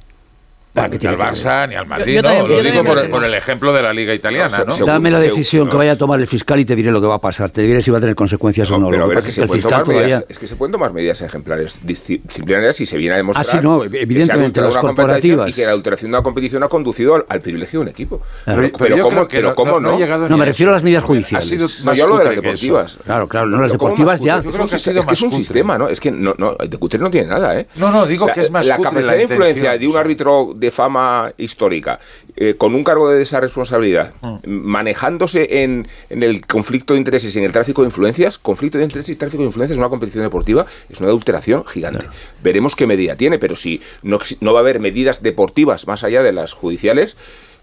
[0.76, 2.28] Ni que al tiene que Barça, ni al Madrid, yo no.
[2.30, 4.86] también- Lo digo por, el ejemplo de la Liga Italiana, ¿no?
[4.86, 7.16] Dame la decisión que vaya a tomar el fiscal y te diré lo que va
[7.16, 7.52] a pasar.
[7.52, 8.90] Te diré si va a tener consecuencias o no.
[8.90, 10.10] Pero Lo a que ver, pasa que es se que el pueden fiscal tomar medidas,
[10.20, 10.26] todavía...
[10.30, 13.52] es que se pueden tomar medidas ejemplares disci- disciplinarias y se viene a demostrar Ah,
[13.52, 15.50] sí, no, que se ha evidentemente, las corporativas.
[15.50, 18.22] y que la alteración de una competición ha conducido al, al privilegio de un equipo.
[18.46, 18.62] Claro.
[18.64, 21.04] Pero, Pero yo ¿cómo, creo que pero no- ¿cómo no- me refiero a las medidas
[21.04, 21.84] judiciales.
[21.84, 22.98] No, yo hablo de las deportivas.
[23.06, 24.38] Claro, claro, no, las Pero ¿cómo deportivas más ya.
[24.50, 25.88] Es, un sistema- es que es un sistema, ¿no?
[25.88, 27.68] Es que no, no, de cutre no tiene nada, ¿eh?
[27.76, 31.32] No, no, digo que es más La capacidad de influencia de un árbitro de fama
[31.38, 32.00] histórica
[32.36, 34.38] eh, con un cargo de esa responsabilidad, Mm.
[34.48, 38.84] manejándose en, en el conflicto de intereses y en el tráfico de influencias, conflicto de
[38.86, 42.06] intereses y tráfico de influencias en una competición deportiva es una adulteración gigante.
[42.42, 46.24] Veremos qué medida tiene, pero si no, no va a haber medidas deportivas más allá
[46.24, 47.16] de las judiciales,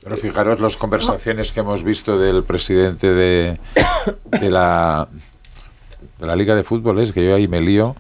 [0.02, 3.58] Pero fijaros las conversaciones que hemos visto del presidente de,
[4.40, 5.08] de la
[6.18, 7.96] de la Liga de Fútbol, es que yo ahí me lío.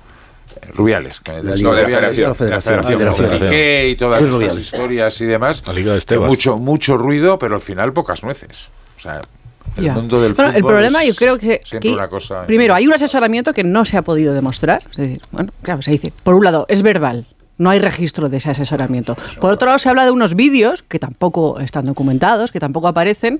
[0.74, 2.32] Rubiales, que- La Liga de la Federación.
[2.38, 3.88] de la Federación, de la Federación.
[3.90, 5.62] Y todas Es estas historias y demás.
[5.66, 8.68] La Liga de mucho, mucho ruido, pero al final pocas nueces.
[8.96, 9.22] O sea,
[9.76, 9.94] el Ya.
[9.94, 12.86] mundo del Bueno, fútbol el problema es yo creo que, que- una cosa primero hay
[12.86, 16.34] un asesoramiento que no se ha podido demostrar, es decir, bueno, claro, se dice, por
[16.34, 19.16] un lado es verbal, no hay registro de ese asesoramiento.
[19.40, 23.38] Por otro lado se habla de unos vídeos que tampoco están documentados, que tampoco aparecen,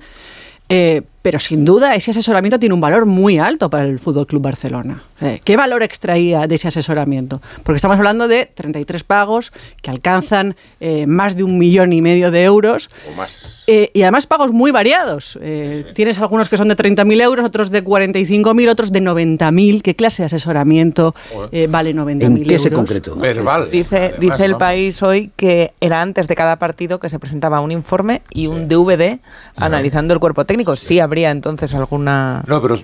[0.69, 4.41] eh, pero sin duda ese asesoramiento tiene un valor muy alto para el Fútbol Club
[4.41, 5.03] Barcelona.
[5.21, 7.41] Eh, ¿Qué valor extraía de ese asesoramiento?
[7.63, 12.31] Porque estamos hablando de 33 pagos que alcanzan eh, más de un millón y medio
[12.31, 12.89] de euros.
[13.11, 13.63] o más.
[13.67, 15.37] Eh, y además pagos muy variados.
[15.41, 19.81] Eh, Tienes algunos que son de 30.000 euros, otros de 45.000, otros de 90.000.
[19.81, 21.13] ¿Qué clase de asesoramiento
[21.51, 23.19] eh, vale 90.000 euros?
[23.21, 23.69] Verbal.
[23.71, 27.71] Dice, dice el país hoy que era antes de cada partido que se presentaba un
[27.71, 29.19] informe y un DVD
[29.55, 30.75] analizando el cuerpo técnico.
[30.75, 32.41] Sí habría entonces alguna.
[32.47, 32.75] No, pero,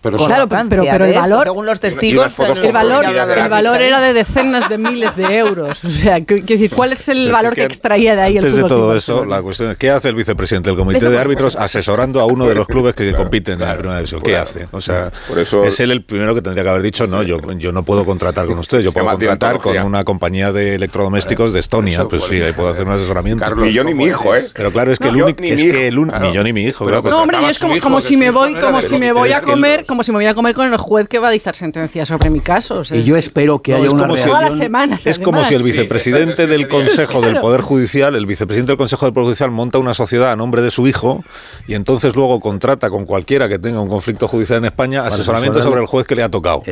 [0.00, 3.82] pero Claro, pero, pero, pero el esto, valor, según los testigos, el valor, el valor
[3.82, 5.84] era de decenas de miles de euros.
[5.84, 8.44] O sea, ¿qué- quiero decir, ¿cuál es el valor que que extraía de ahí el
[8.46, 11.18] Antes de todo eso, la cuestión es, ¿qué hace el vicepresidente del Comité Eso de
[11.18, 14.22] Árbitros asesorando a uno de los clubes que compiten en la primera división?
[14.22, 14.44] ¿Qué Claro.
[14.48, 14.66] hace?
[14.72, 17.38] O sea, Por eso- es él el primero que tendría que haber dicho, no, yo,
[17.58, 21.60] yo no puedo contratar con ustedes, yo puedo contratar con una compañía de electrodomésticos de
[21.60, 23.44] Estonia, pues sí, ahí puedo hacer un asesoramiento.
[23.44, 24.46] Carlos, Ni yo ni mi hijo, ¿eh?
[24.54, 26.02] Pero claro, es que el único, ni es mi que el hijo.
[26.02, 26.24] un- Claro.
[26.26, 28.30] ni yo ni mi hijo, Pero claro, No, hombre, yo es como, como si me
[28.30, 30.76] voy, como si me voy a comer, como si me voy a comer con el
[30.78, 32.74] juez que va a dictar sentencia sobre mi caso.
[32.80, 34.62] O sea, Y yo espero que No, haya es una como si- todas las reacción.
[34.66, 35.06] semanas.
[35.06, 37.40] Es como si el vicepresidente del Consejo del.
[37.40, 40.70] Poder Judicial, el vicepresidente del Consejo del Poder Judicial monta una sociedad a nombre de
[40.70, 41.24] su hijo
[41.66, 45.80] y entonces luego contrata con cualquiera que tenga un conflicto judicial en España asesoramiento sobre
[45.80, 46.62] el juez que le ha tocado.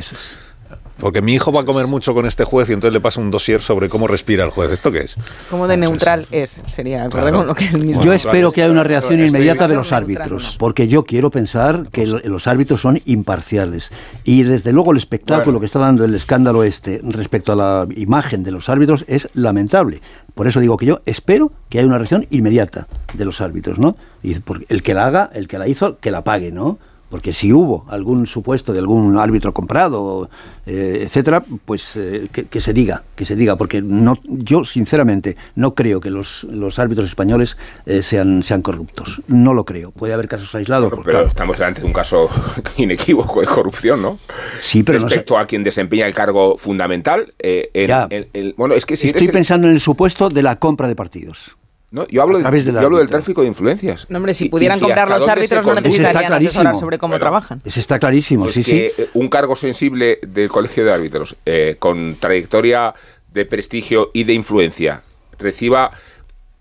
[0.98, 3.30] Porque mi hijo va a comer mucho con este juez y entonces le pasa un
[3.30, 4.70] dossier sobre cómo respira el juez.
[4.70, 5.16] ¿Esto qué es?
[5.50, 7.38] Como de neutral es, sería, Claro.
[7.38, 8.02] con lo que él mismo.
[8.02, 12.06] Yo espero que haya una reacción inmediata de los árbitros, porque yo quiero pensar que
[12.06, 13.90] lo- los árbitros son imparciales.
[14.24, 15.60] Y desde luego el espectáculo Bueno.
[15.60, 20.00] que está dando el escándalo este respecto a la imagen de los árbitros es lamentable.
[20.34, 23.96] Por eso digo que yo espero que haya una reacción inmediata de los árbitros, ¿no?
[24.22, 26.78] Y porque el que la haga, el que la hizo, que la pague, ¿no?
[27.12, 30.30] Porque si hubo algún supuesto de algún árbitro comprado,
[30.64, 35.36] eh, etcétera, pues eh, que, que se diga, que se diga, porque no, yo sinceramente
[35.54, 39.20] no creo que los, los árbitros españoles eh, sean, sean corruptos.
[39.28, 39.90] No lo creo.
[39.90, 40.88] Puede haber casos aislados.
[40.88, 41.28] pues, Pero claro.
[41.28, 42.30] estamos delante de un caso
[42.78, 44.18] inequívoco de corrupción, ¿no?
[44.62, 47.34] Sí, pero no sé- Respecto a quien desempeña el cargo fundamental.
[47.40, 48.06] eh, en- Ya.
[48.08, 50.88] en- en- bueno, es que si Estoy el- pensando en el supuesto de la compra
[50.88, 51.58] de partidos.
[51.92, 54.06] No, yo hablo, de- del yo hablo del tráfico de influencias.
[54.08, 57.60] No, hombre, si pudieran y comprar los árbitros no necesitarían asesorar sobre cómo Bueno, trabajan.
[57.64, 59.02] Ese está clarísimo, Pues sí, que sí.
[59.02, 62.94] eh, un cargo sensible del colegio de árbitros eh, con trayectoria
[63.32, 65.02] de prestigio y de influencia
[65.38, 65.90] reciba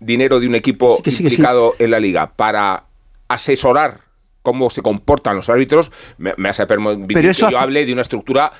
[0.00, 1.34] dinero de un equipo Sí, que sí, que sí.
[1.36, 2.84] implicado en la liga para
[3.28, 4.00] asesorar
[4.42, 7.86] cómo se comportan los árbitros, me, me hace permitir Pero eso que yo hace- hable
[7.86, 8.52] de una estructura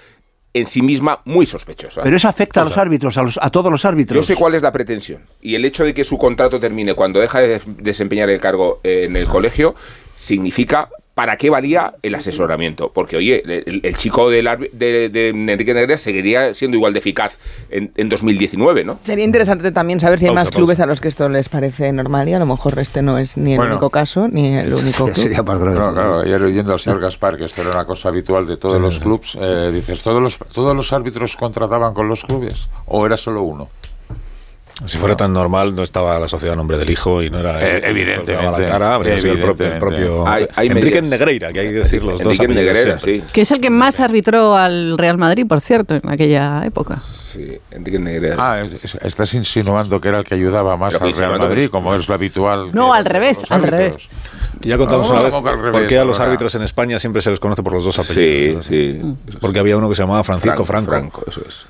[0.55, 2.03] en sí misma muy sospechosa.
[2.03, 4.17] Pero eso afecta a los árbitros, a, los, a todos los árbitros.
[4.17, 5.23] Yo sé cuál es la pretensión.
[5.41, 9.05] Y el hecho de que su contrato termine cuando deja de desempeñar el cargo eh,
[9.07, 9.75] en el colegio
[10.17, 12.91] significa para qué valía el asesoramiento.
[12.93, 17.39] Porque, oye, el, el chico del de, de Enrique Negrea seguiría siendo igual de eficaz
[17.71, 18.97] en, en 2019, ¿no?
[19.03, 21.93] Sería interesante también saber si hay Pausa, más clubes a los que esto les parece
[21.93, 23.73] normal y a lo mejor este no es ni el Bueno.
[23.73, 25.45] único caso ni el único club.
[25.75, 28.81] No, claro, ayer oyendo al señor Gaspar, que esto era una cosa habitual de todos
[28.81, 32.69] los clubs, eh, dices, ¿todos los, ¿todos los árbitros contrataban con los clubes?
[32.87, 33.69] ¿O era solo uno?
[34.87, 37.61] Si fuera tan normal, no estaba la sociedad a nombre del hijo y no era.
[37.61, 40.07] Eh, evidentemente, la cara, habría sido el propio, el evidentemente.
[40.07, 41.03] propio Hay- hay Enrique.
[41.03, 43.23] Negreira, que hay que decir los dos Enrique apellidos Negreira, sí.
[43.33, 47.01] Que es el que más arbitró al Real Madrid, por cierto, en aquella época.
[47.01, 48.37] Sí, Enrique Negreira.
[48.39, 51.95] Ah, es- estás insinuando que era el que ayudaba más Pero al Real Madrid, como
[51.95, 52.71] es lo habitual.
[52.73, 53.79] No, al revés, al árbitros.
[53.79, 54.09] revés.
[54.63, 56.63] Ya contamos No, una vez ¿cómo que al revés, por qué a los árbitros en
[56.63, 58.67] España siempre se les conoce por los dos Sí, apellidos.
[58.67, 59.01] sí.
[59.41, 60.91] Porque había uno que se llamaba Francisco Franco.
[60.91, 61.67] Franco, eso es.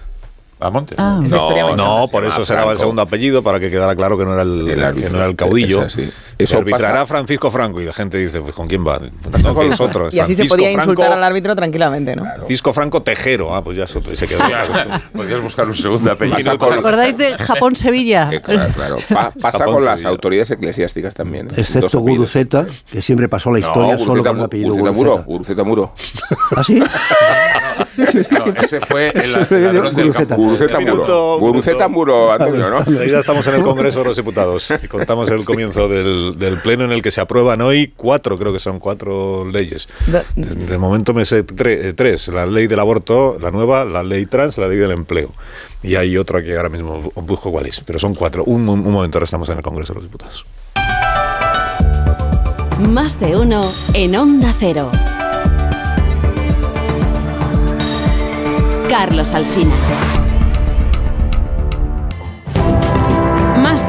[0.62, 0.94] ¿Amonte?
[0.98, 1.20] Ah.
[1.22, 4.32] No, por se eso llama será el segundo apellido para que quedara claro que no
[4.34, 5.82] era el, El que no era el caudillo.
[5.84, 5.92] es.
[5.92, 9.00] Se Eso arbitrará pasa- Francisco Franco y la gente dice, pues ¿con quién va?
[9.42, 10.08] No, que es otro.
[10.10, 12.24] Y así se podía Franco- insultar al árbitro tranquilamente, ¿no?
[12.24, 13.54] Francisco Franco Tejero.
[13.54, 14.12] Ah, pues ya es otro.
[14.12, 14.40] Y se quedó.
[15.14, 16.36] Podrías buscar un segundo apellido.
[16.38, 18.30] Pasa ¿Os con- acordáis de Japón-Sevilla?
[18.32, 18.96] Eh, claro, claro.
[19.12, 20.10] Pa- pasa Japón, con las Sevilla.
[20.10, 21.46] autoridades eclesiásticas también.
[21.48, 21.54] ¿eh?
[21.58, 22.00] Excepto.
[22.00, 25.22] Guruceta, que siempre pasó la historia No, solo con el apellido Guruceta Muro.
[25.24, 25.64] Guruceta.
[25.64, 25.94] Muro.
[26.56, 26.82] ¿Ah, sí?
[27.96, 30.14] No, ese fue el ladrón del
[30.56, 30.80] Guruceta.
[30.80, 31.38] Muro.
[31.38, 32.78] Guruceta Muro, Antonio, ¿no?
[33.00, 36.58] Ahí ya estamos en el Congreso de los Diputados y contamos el comienzo del, del
[36.60, 39.88] pleno en el que se aprueban hoy cuatro, creo que son cuatro leyes.
[40.36, 44.02] De, de momento me sé tre- eh, tres, la ley del aborto, la nueva, la
[44.02, 45.30] ley trans, la ley del empleo.
[45.82, 48.44] Y hay otra que ahora mismo bu- busco cuál es, pero son cuatro.
[48.44, 50.44] Un, un momento, ahora estamos en el Congreso de los Diputados.
[52.88, 54.90] Más de uno en Onda Cero.
[58.88, 59.72] Carlos Alsina.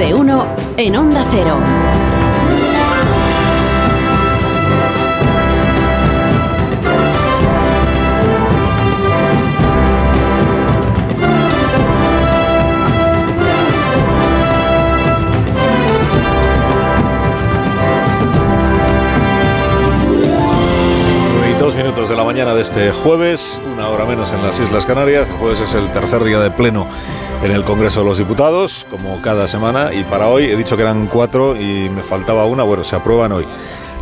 [0.03, 1.57] De uno en Onda Cero.
[21.49, 23.61] Y dos minutos de la mañana de este jueves,
[24.05, 25.27] menos en las Islas Canarias.
[25.27, 26.87] El jueves es el tercer día de pleno
[27.43, 29.93] en el Congreso de los Diputados, como cada semana.
[29.93, 32.63] Y para hoy he dicho que eran cuatro y me faltaba una.
[32.63, 33.45] Bueno, se aprueban hoy.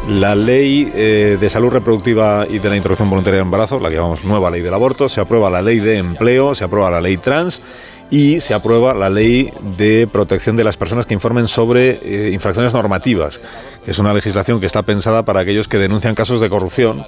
[0.08, 3.96] La ley eh, de salud reproductiva y de la interrupción voluntaria del embarazo, la que
[3.96, 7.18] llamamos nueva ley del aborto, se aprueba la ley de empleo, se aprueba la ley
[7.18, 7.62] trans
[8.10, 12.74] y se aprueba la ley de protección de las personas que informen sobre eh, infracciones
[12.74, 13.40] normativas,
[13.88, 17.06] es una legislación que está pensada para aquellos que denuncian casos de corrupción,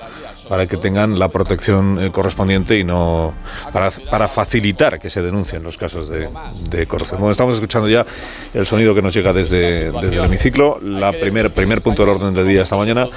[0.47, 3.33] para que tengan la protección eh, correspondiente y no
[3.71, 6.29] para, para facilitar que se denuncien los casos de,
[6.69, 7.19] de corrupción.
[7.19, 8.05] Bueno, estamos escuchando ya
[8.53, 10.79] el sonido que nos llega desde, desde el hemiciclo.
[10.81, 13.07] La primer, primer punto del orden del día esta mañana,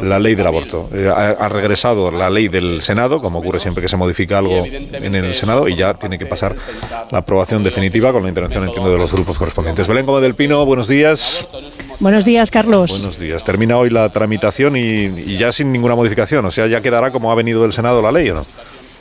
[0.00, 0.88] la ley del aborto.
[0.92, 4.64] Eh, ha, ha regresado la ley del Senado, como ocurre siempre que se modifica algo
[4.66, 6.54] en el Senado, y ya tiene que pasar
[7.10, 9.86] la aprobación definitiva con la intervención, entiendo, de los grupos correspondientes.
[9.88, 11.46] Belén Gómez del Pino, buenos días.
[11.98, 12.90] Buenos días, Carlos.
[12.90, 13.42] Buenos días.
[13.44, 16.44] Termina hoy la tramitación y, ya sin ninguna modificación.
[16.44, 18.46] O sea, ya quedará como ha venido del Senado la ley, ¿o no?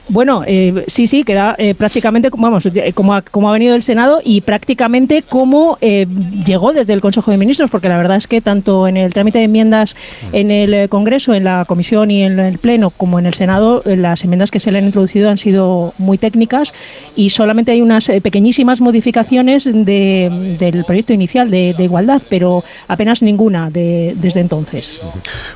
[0.08, 2.64] Bueno, eh, sí, sí, queda eh, prácticamente como- vamos,
[2.94, 6.06] como ha, como ha venido del Senado y prácticamente como eh,
[6.46, 9.40] llegó desde el Consejo de Ministros, porque la verdad es que tanto en el trámite
[9.40, 9.96] de enmiendas
[10.32, 13.82] en el eh, Congreso, en la Comisión y en el Pleno, como en el Senado,
[13.86, 16.72] eh, las enmiendas que se le han introducido han sido muy técnicas
[17.16, 22.64] y solamente hay unas eh, pequeñísimas modificaciones de- del proyecto inicial de, de igualdad, pero
[22.88, 25.00] apenas ninguna de- desde entonces.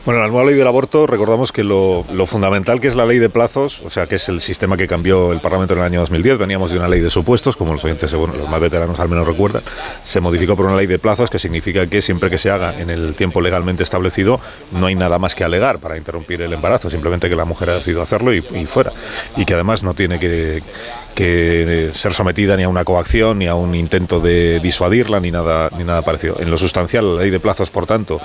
[0.06, 3.20] Bueno, la nueva ley del aborto, recordamos que lo, lo fundamental que es la ley
[3.20, 5.86] de plazos, o sea, que es el el sistema que cambió el Parlamento en el
[5.86, 6.38] año 2010.
[6.38, 9.28] Veníamos de una ley de supuestos, como los oyentes, bueno, los más veteranos al menos
[9.28, 9.62] recuerdan.
[10.04, 12.90] Se modificó por una ley de plazos que significa que siempre que se haga en
[12.90, 14.40] el tiempo legalmente establecido,
[14.72, 17.74] no hay nada más que alegar para interrumpir el embarazo, simplemente que la mujer ha
[17.76, 18.94] decidido hacerlo y, y fuera.
[19.36, 20.64] Y que además no tiene que,
[21.14, 25.70] que ser sometida ni a una coacción, ni a un intento de disuadirla, ni nada,
[25.78, 26.38] ni nada parecido.
[26.40, 28.22] En lo sustancial, la ley de plazos, por tanto,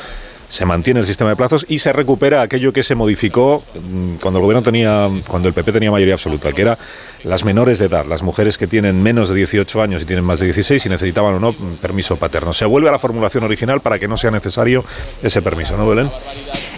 [0.48, 4.38] se mantiene el sistema de plazos y se recupera aquello que se modificó mm, cuando
[4.38, 6.78] el gobierno tenía, cuando el PP tenía mayoría absoluta, que era
[7.24, 10.38] las menores de edad, las mujeres que tienen menos de 18 años y tienen más
[10.40, 12.52] de 16 y necesitaban o no mm, permiso paterno.
[12.52, 14.84] Se vuelve a la formulación original para que no sea necesario
[15.22, 16.10] ese permiso, ¿no, Belén?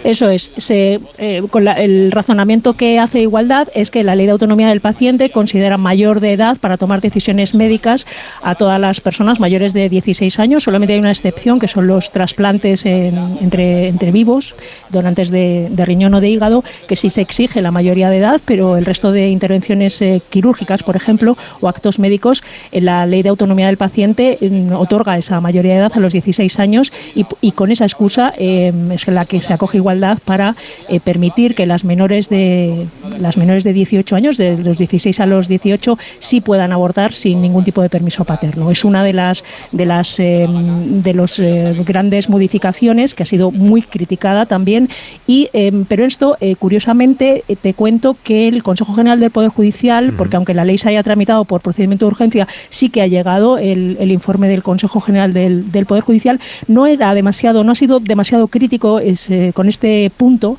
[0.07, 0.51] Eso es.
[0.55, 4.69] Se, eh, con la, el razonamiento que hace Igualdad es que la ley de autonomía
[4.69, 8.05] del paciente considera mayor de edad para tomar decisiones médicas
[8.41, 10.63] a todas las personas mayores de 16 años.
[10.63, 14.55] Solamente hay una excepción que son los trasplantes en, entre, vivos,
[14.91, 18.77] donantes de, riñón o de hígado, que sí se exige la mayoría de edad, pero
[18.77, 23.29] el resto de intervenciones eh, quirúrgicas, por ejemplo, o actos médicos, en la ley de
[23.29, 27.51] autonomía del paciente eh, otorga esa mayoría de edad a los 16 años y, y
[27.51, 30.55] con esa excusa eh, es la que se acoge igualdad para
[30.89, 32.87] eh, permitir que las menores de
[33.19, 37.41] las menores de 18 años, de los 16 a los 18, sí puedan abortar sin
[37.41, 38.71] ningún tipo de permiso paterno.
[38.71, 43.51] Es una de las de las eh, de los eh, grandes modificaciones que ha sido
[43.51, 44.89] muy criticada también
[45.25, 45.49] y
[45.87, 50.65] pero esto curiosamente te cuento que el Consejo General del Poder Judicial, porque aunque la
[50.65, 54.47] ley se haya tramitado por procedimiento de urgencia, sí que ha llegado el, el informe
[54.47, 58.99] del Consejo General del, del, Poder Judicial, no era demasiado, no ha sido demasiado crítico
[59.53, 59.76] con este
[60.15, 60.57] punto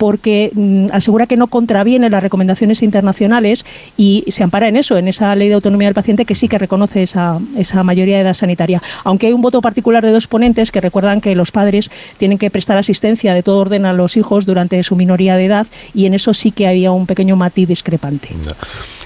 [0.00, 3.66] porque mm, asegura que no contraviene las recomendaciones internacionales
[3.98, 6.56] y se ampara en eso, en esa ley de autonomía del paciente que sí que
[6.56, 8.82] reconoce esa, esa mayoría de edad sanitaria.
[9.04, 12.50] Aunque hay un voto particular de dos ponentes que recuerdan que los padres tienen que
[12.50, 16.14] prestar asistencia de todo orden a los hijos durante su minoría de edad y en
[16.14, 18.30] eso sí que había un pequeño matiz discrepante.
[18.42, 18.52] No.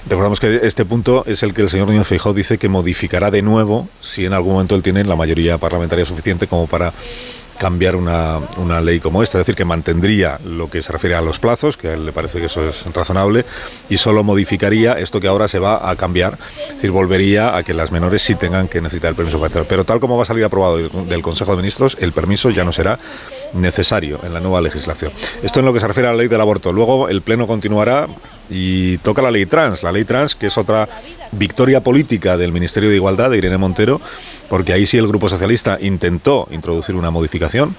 [0.07, 3.41] Recordamos que este punto es el que el señor Núñez Feijóo dice que modificará de
[3.41, 6.93] nuevo si en algún momento él tiene la mayoría parlamentaria suficiente como para
[7.57, 11.21] cambiar una, una, ley como esta, es decir, que mantendría lo que se refiere a
[11.21, 13.45] los plazos, que a él le parece que eso es razonable,
[13.89, 16.37] y solo modificaría esto que ahora se va a cambiar,
[16.67, 19.65] es decir, volvería a que las menores sí tengan que necesitar el permiso parental.
[19.67, 22.73] Pero tal como va a salir aprobado del Consejo de Ministros, el permiso ya no
[22.73, 22.99] será
[23.53, 25.11] necesario en la nueva legislación.
[25.41, 26.73] Esto en lo que se refiere a la ley del aborto.
[26.73, 28.07] Luego el Pleno continuará
[28.49, 30.87] y toca la ley trans, la ley trans que es otra
[31.31, 34.01] victoria política del Ministerio de Igualdad de Irene Montero,
[34.49, 37.75] porque ahí sí el Grupo Socialista intentó introducir una modificación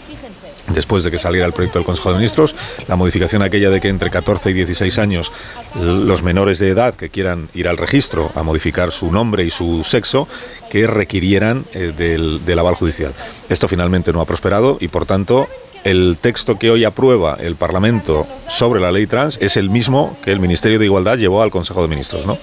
[0.74, 2.55] después de que saliera el proyecto del Consejo de Ministros,
[2.88, 5.31] la modificación aquella de que entre 14 y 16 años
[5.74, 9.85] los menores de edad que quieran ir al registro a modificar su nombre y su
[9.85, 10.29] sexo,
[10.70, 13.14] que requirieran eh, del, del aval judicial.
[13.48, 15.48] Esto finalmente no ha prosperado y por tanto
[15.87, 20.33] el texto que hoy aprueba el Parlamento sobre la ley trans es el mismo que
[20.33, 22.37] el Ministerio de Igualdad llevó al Consejo de Ministros, ¿no?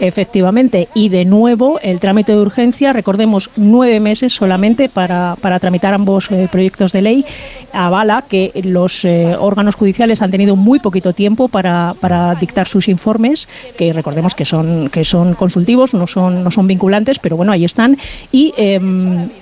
[0.00, 5.94] Efectivamente, y de nuevo el trámite de urgencia, recordemos, nueve meses solamente para, para tramitar
[5.94, 7.24] ambos eh, proyectos de ley,
[7.72, 12.88] avala que los eh, órganos judiciales han tenido muy poquito tiempo para, para, dictar sus
[12.88, 17.52] informes, que recordemos que son, que son consultivos, no son, no son vinculantes, pero bueno,
[17.52, 17.98] ahí están,
[18.30, 18.80] y eh,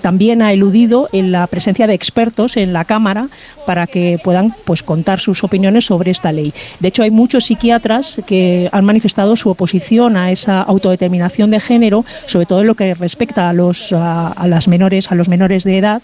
[0.01, 3.29] también ha eludido en la presencia de expertos en la Cámara
[3.65, 6.53] para que puedan pues, contar sus opiniones sobre esta ley.
[6.79, 12.03] De hecho, hay muchos psiquiatras que han manifestado su oposición a esa autodeterminación de género,
[12.25, 15.77] sobre todo en lo que respecta a los a, las menores, a los menores de
[15.77, 16.01] edad,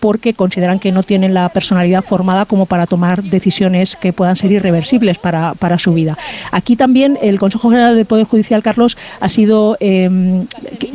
[0.00, 4.52] porque consideran que no tienen la personalidad formada como para tomar decisiones que puedan ser
[4.52, 6.18] irreversibles para, para su vida.
[6.52, 10.44] Aquí también el Consejo General del Poder Judicial, Carlos, ha sido eh,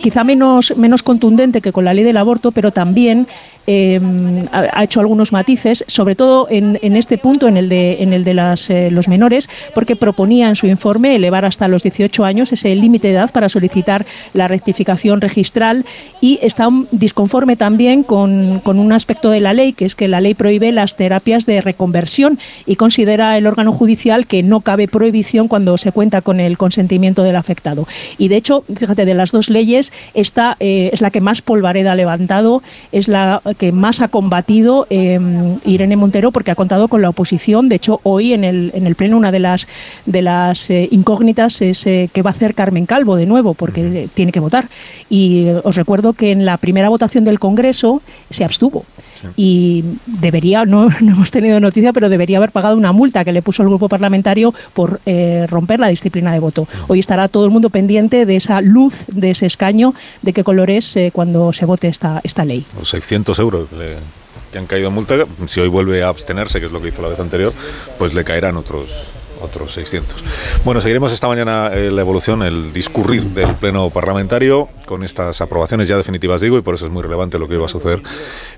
[0.01, 3.27] quizá menos, menos contundente que con la ley del aborto, pero también
[3.67, 3.99] eh,
[4.51, 9.49] ha hecho algunos matices, sobre todo en, este punto, en el de, eh, los menores,
[9.73, 13.49] porque proponía en su informe elevar hasta los 18 años ese límite de edad para
[13.49, 15.85] solicitar la rectificación registral
[16.21, 20.21] y está disconforme también con, con, un aspecto de la ley, que es que la
[20.21, 25.47] ley prohíbe las terapias de reconversión y considera el órgano judicial que no cabe prohibición
[25.47, 27.87] cuando se cuenta con el consentimiento del afectado.
[28.17, 31.93] Y de hecho, fíjate, de las dos leyes, esta eh, es la que más polvareda
[31.93, 35.19] ha levantado, es la que más ha combatido eh,
[35.65, 37.69] Irene Montero porque ha contado con la oposición.
[37.69, 39.67] De hecho, hoy en el, en el Pleno una de las,
[40.05, 44.09] de las eh, incógnitas es eh, qué va a hacer Carmen Calvo de nuevo, porque
[44.13, 44.69] tiene que votar.
[45.09, 48.85] Y os recuerdo que en la primera votación del Congreso se abstuvo.
[49.15, 49.27] Sí.
[49.35, 53.41] Y debería, no, no, hemos tenido noticia, pero debería haber pagado una multa que le
[53.41, 56.67] puso el grupo parlamentario por eh, romper la disciplina de voto.
[56.87, 60.69] Hoy estará todo el mundo pendiente de esa luz, de ese escaño, de qué color
[60.69, 62.65] es eh, cuando se vote esta, esta ley.
[62.77, 63.97] Los 600 euros le,
[64.51, 67.01] que han caído en multa, si hoy vuelve a abstenerse, que es lo que hizo
[67.01, 67.53] la vez anterior,
[67.97, 68.89] pues le caerán otros
[69.41, 70.23] otros 600.
[70.63, 75.87] Bueno, seguiremos esta mañana eh, la evolución, el discurrir del Pleno Parlamentario con estas aprobaciones
[75.87, 78.01] ya definitivas, digo, y por eso es muy relevante lo que va a suceder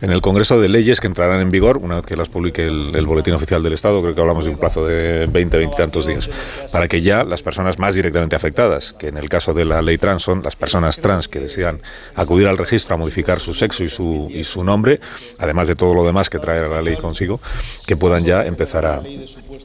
[0.01, 2.95] en el Congreso de Leyes que entrarán en vigor una vez que las publique el,
[2.95, 4.01] el Boletín Oficial del Estado.
[4.01, 6.29] Creo que hablamos de un plazo de 20, 20 y tantos días,
[6.71, 9.97] para que ya las personas más directamente afectadas, que en el caso de la ley
[9.97, 11.81] trans son las personas trans que desean
[12.15, 14.99] acudir al registro a modificar su sexo y su, y su nombre,
[15.39, 17.39] además de todo lo demás que trae la ley consigo,
[17.85, 19.01] que puedan ya empezar a,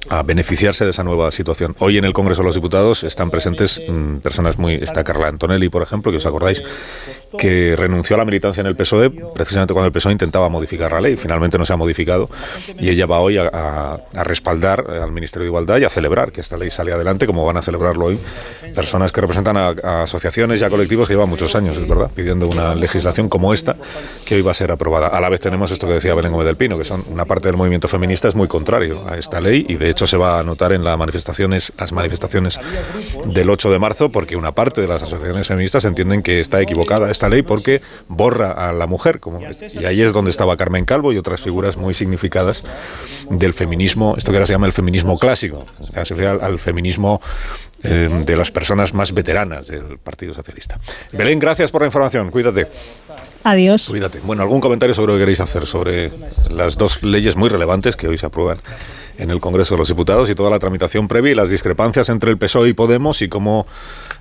[0.08, 1.74] a beneficiarse de esa nueva situación.
[1.78, 4.74] Hoy en el Congreso de los Diputados están presentes mmm, personas muy...
[4.74, 6.62] Está Carla Antonelli, por ejemplo, que os acordáis,
[7.38, 11.00] que renunció a la militancia en el PSOE precisamente cuando el PSOE intentaba modificar la
[11.00, 11.16] ley.
[11.16, 12.28] Finalmente no se ha modificado
[12.78, 16.30] y ella va hoy a, a, a respaldar al Ministerio de Igualdad y a celebrar
[16.30, 18.18] que esta ley sale adelante, como van a celebrarlo hoy
[18.74, 22.10] personas que representan a, a asociaciones y a colectivos que llevan muchos años, es verdad,
[22.14, 23.76] pidiendo una legislación como esta
[24.24, 25.08] que hoy va a ser aprobada.
[25.08, 27.48] A la vez tenemos esto que decía Belén Gómez del Pino, que son una parte
[27.48, 30.42] del movimiento feminista es muy contrario a esta ley y de hecho se va a
[30.42, 32.58] notar en las manifestaciones, las manifestaciones
[33.26, 37.10] del 8 de marzo, porque una parte de las asociaciones feministas entienden que está equivocada
[37.10, 39.20] esta ley porque borra a la mujer.
[39.20, 42.62] Como, y ahí es donde estaba Carmen Calvo y otras figuras muy significadas
[43.30, 47.20] del feminismo, esto que ahora se llama el feminismo clásico, al feminismo
[47.82, 50.80] eh, de las personas más veteranas del Partido Socialista.
[51.12, 52.66] Belén, gracias por la información, cuídate.
[53.44, 53.86] Adiós.
[53.88, 54.20] Cuídate.
[54.22, 56.12] Bueno, ¿algún comentario sobre lo que queréis hacer sobre
[56.50, 58.58] las dos leyes muy relevantes que hoy se aprueban
[59.18, 62.30] en el Congreso de los Diputados y toda la tramitación previa y las discrepancias entre
[62.30, 63.66] el PSOE y Podemos y cómo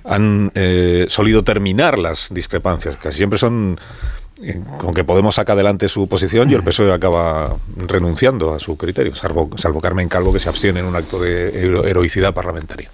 [0.04, 2.96] han eh, solido terminar las discrepancias?
[2.96, 3.78] Casi siempre son
[4.42, 8.76] eh, con que Podemos saca adelante su posición y el PSOE acaba renunciando a su
[8.76, 12.90] criterio, salvo, salvo Carmen Calvo que se abstiene en un acto de hero heroicidad parlamentaria.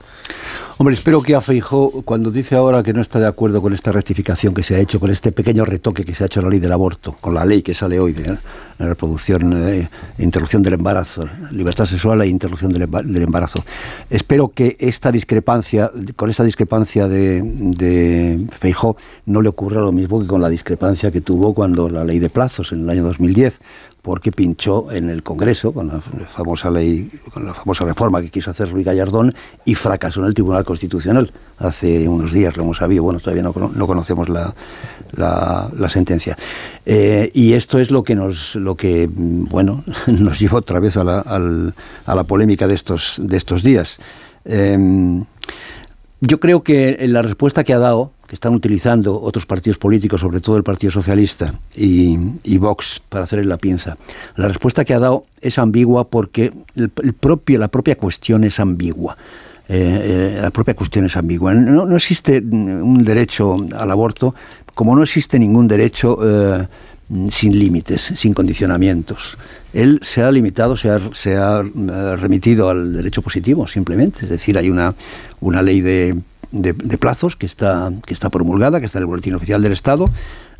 [0.76, 3.92] Hombre, espero que a Feijó, cuando dice ahora que no está de acuerdo con esta
[3.92, 6.48] rectificación que se ha hecho, con este pequeño retoque que se ha hecho a la
[6.48, 8.36] ley del aborto, con la ley que sale hoy de,
[8.78, 13.62] la reproducción, eh, interrupción del embarazo, libertad sexual e interrupción del, del, embarazo.
[14.10, 18.96] Espero que esta discrepancia, con esta discrepancia de, de Feijó,
[19.26, 22.30] no le ocurra lo mismo que con la discrepancia que tuvo cuando la ley de
[22.30, 23.60] plazos en el año 2010
[24.04, 28.50] porque pinchó en el Congreso con la famosa ley, con la famosa reforma que quiso
[28.50, 29.34] hacer Luis Gallardón
[29.64, 31.32] y fracasó en el Tribunal Constitucional.
[31.58, 34.54] Hace unos días lo hemos sabido, bueno, todavía no, no conocemos la,
[35.12, 36.36] la, la sentencia.
[36.84, 41.04] Eh, y esto es lo que nos, lo que, bueno, nos llevó otra vez a
[41.04, 43.98] la, polémica de estos, de estos días.
[44.44, 45.24] Eh,
[46.20, 50.40] yo creo que la respuesta que ha dado que están utilizando otros partidos políticos, sobre
[50.40, 52.16] todo el Partido Socialista y,
[52.58, 53.96] Vox, para hacerle la pinza.
[54.36, 59.16] La respuesta que ha dado es ambigua porque la propia cuestión es ambigua.
[59.68, 61.54] Eh, eh, la propia cuestión es ambigua.
[61.54, 64.34] No, existe un derecho al aborto
[64.74, 66.66] como no existe ningún derecho eh,
[67.30, 69.38] sin límites, sin condicionamientos.
[69.72, 71.62] Él se ha limitado, se ha,
[72.16, 74.20] remitido al derecho positivo, simplemente.
[74.24, 76.16] Es decir, hay una ley de
[76.54, 80.08] de, plazos que está, que está promulgada, que está en el Boletín Oficial del Estado,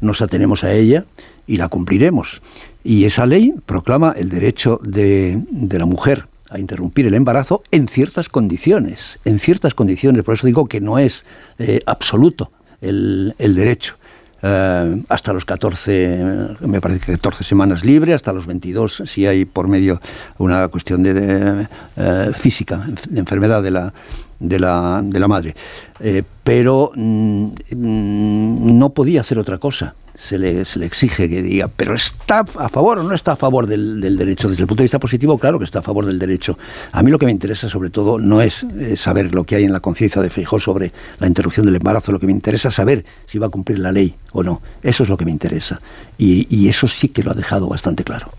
[0.00, 1.04] nos atenemos a ella
[1.46, 2.42] y la cumpliremos.
[2.82, 7.88] Y esa ley proclama el derecho de, de la mujer a interrumpir el embarazo en
[7.88, 10.24] ciertas condiciones, en ciertas condiciones.
[10.24, 11.24] Por eso digo que no es
[11.58, 13.96] eh, absoluto el, el derecho.
[14.44, 19.46] Uh, hasta los 14, me parece que 14 semanas libre, hasta los 22, si hay
[19.46, 20.02] por medio
[20.36, 21.66] una cuestión de,
[21.96, 23.94] uh, física, de enfermedad de la,
[24.38, 25.56] de la, de la madre.
[25.98, 29.94] Eh, pero mm, no podía hacer otra cosa.
[30.16, 33.36] Se le, se le, exige que diga, pero ¿está a favor o no está a
[33.36, 34.48] favor del, del, derecho?
[34.48, 36.56] Desde el punto de vista positivo, claro que está a favor del derecho.
[36.92, 39.64] A mí lo que me interesa sobre todo no es eh, saber lo que hay
[39.64, 42.74] en la conciencia de Feijó sobre la interrupción del embarazo, lo que me interesa es
[42.74, 44.62] saber si va a cumplir la ley o no.
[44.82, 45.80] Eso es lo que me interesa.
[46.16, 48.30] Y, y eso sí que lo ha dejado bastante claro.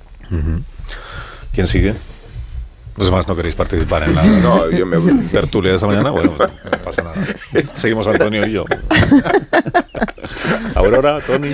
[1.53, 1.93] ¿Quién sigue?
[2.97, 4.97] Los demás no queréis participar en la no, yo me...
[5.31, 6.11] tertulia de esta mañana.
[6.11, 7.15] Bueno, no pasa nada.
[7.73, 8.65] Seguimos Antonio y yo.
[10.75, 11.49] Aurora, Tony.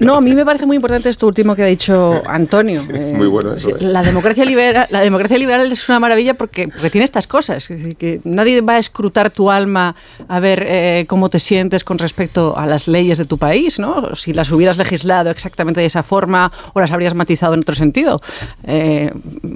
[0.00, 2.80] No, a mí me parece muy importante esto último que ha dicho Antonio.
[2.80, 3.70] Sí, eh, muy bueno eso.
[3.70, 3.76] Eh.
[3.80, 7.70] La democracia liberal, la democracia liberal es una maravilla porque, porque tiene estas cosas.
[7.70, 9.94] Es decir, que nadie va a escrutar tu alma
[10.28, 14.14] a ver eh, cómo te sientes con respecto a las leyes de tu país, ¿no?
[14.14, 18.20] Si las hubieras legislado exactamente de esa forma o las habrías matizado en otro sentido.
[18.64, 19.12] Eh,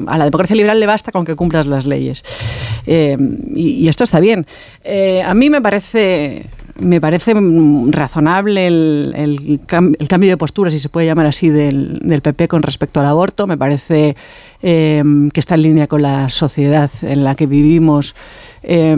[0.06, 2.24] a la democracia liberal le basta con que cumplas las leyes.
[2.86, 4.46] y, y, esto está bien.
[5.24, 6.46] a mí me parece
[6.80, 7.34] me parece
[7.88, 12.48] razonable el, el, cam el, cambio de postura, si se puede llamar así, del, PP
[12.48, 13.46] con respecto al aborto.
[13.46, 14.16] Me parece
[14.62, 18.14] eh, que está en línea con la sociedad en la que vivimos.
[18.62, 18.94] Eh,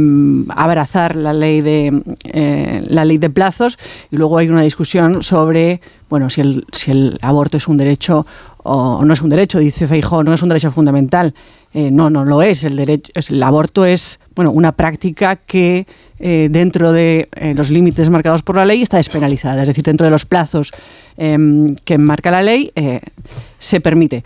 [0.48, 3.78] abrazar la ley de eh, la ley de plazos
[4.10, 8.26] y luego hay una discusión sobre bueno si el, si el aborto es un derecho
[8.64, 11.32] o no es un derecho dice Feijó no es un derecho fundamental
[11.74, 12.64] eh, no, no lo es.
[12.64, 15.86] El, derecho, el aborto es bueno, una práctica que
[16.18, 19.62] eh, dentro de eh, los límites marcados por la ley está despenalizada.
[19.62, 20.70] Es decir, dentro de los plazos
[21.16, 22.72] em, que marca la ley
[23.58, 24.24] se permite.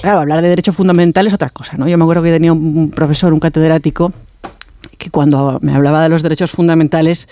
[0.00, 1.76] claro, hablar de derecho fundamental es otra cosa.
[1.76, 1.88] ¿no?
[1.88, 4.12] Yo me acuerdo que tenía un profesor, un catedrático,
[4.98, 7.28] que cuando me hablaba de los derechos fundamentales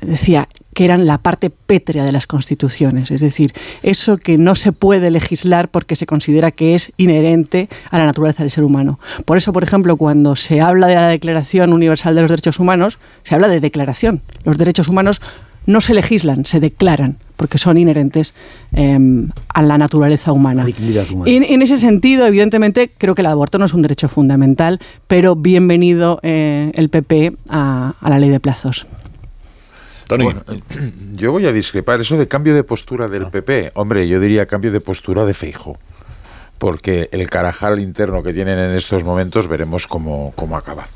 [0.00, 3.52] decía que eran la parte pétrea de las constituciones, es decir,
[3.82, 8.42] eso que no se puede legislar porque se considera que es inherente a la naturaleza
[8.42, 8.98] del ser humano.
[9.24, 12.98] Por eso, por ejemplo, cuando se habla de la Declaración Universal de los Derechos Humanos,
[13.22, 14.22] se habla de declaración.
[14.44, 15.20] Los derechos humanos
[15.66, 18.34] no se legislan, se declaran, porque son inherentes
[18.72, 20.66] em, a la naturaleza humana.
[21.26, 25.36] Y en, ese sentido, evidentemente, creo que el aborto no es un derecho fundamental, pero
[25.36, 28.86] bienvenido eh, el PP a la ley de plazos.
[30.18, 30.42] Bueno,
[31.14, 32.00] yo voy a discrepar.
[32.00, 35.78] Eso de cambio de postura del PP, hombre, yo diría cambio de postura de Feijo.
[36.58, 40.86] Porque el carajal interno que tienen en estos momentos veremos cómo, cómo acaba.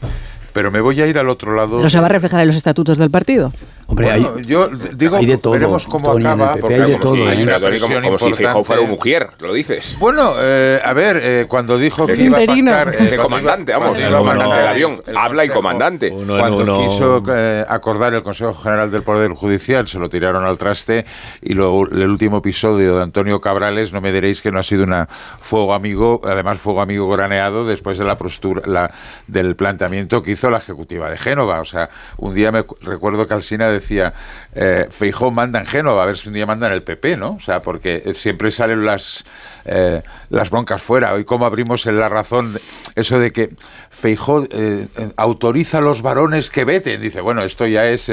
[0.53, 1.79] Pero me voy a ir al otro lado.
[1.79, 3.53] ¿Pero se va a reflejar en los estatutos del partido?
[3.89, 7.61] Hombre, hay, yo digo, de todo, veremos cómo acaba, porque hay de todo, hay una
[7.61, 9.97] como, como si Feijóo fuera un mujer, lo dices.
[10.01, 12.97] Bueno, eh, a ver, eh, cuando dijo que iba a pactar...
[12.99, 16.11] Eh, comandante, vamos, el comandante del avión, habla y comandante.
[16.11, 21.07] cuando quiso eh, acordar el Consejo General del Poder Judicial, se lo tiraron al traste,
[21.41, 24.83] y luego el último episodio de Antonio Cabrales, no me diréis que no ha sido
[24.83, 28.91] una fuego amigo, además fuego amigo graneado, después de la postura, la,
[29.29, 31.61] del planteamiento que hizo la Ejecutiva de Génova.
[31.61, 34.13] O sea, un día me recuerdo que Alsina decía,
[34.55, 37.33] eh, Feijó manda en Génova, a ver si un día manda en el PP, ¿no?
[37.33, 39.25] O sea, porque siempre salen las,
[39.67, 41.13] eh, las broncas fuera.
[41.13, 42.57] Hoy cómo abrimos en la razón
[42.95, 43.51] eso de que
[43.91, 44.87] Feijó eh,
[45.17, 47.01] autoriza a los varones que veten.
[47.01, 48.11] Dice, bueno, esto ya es...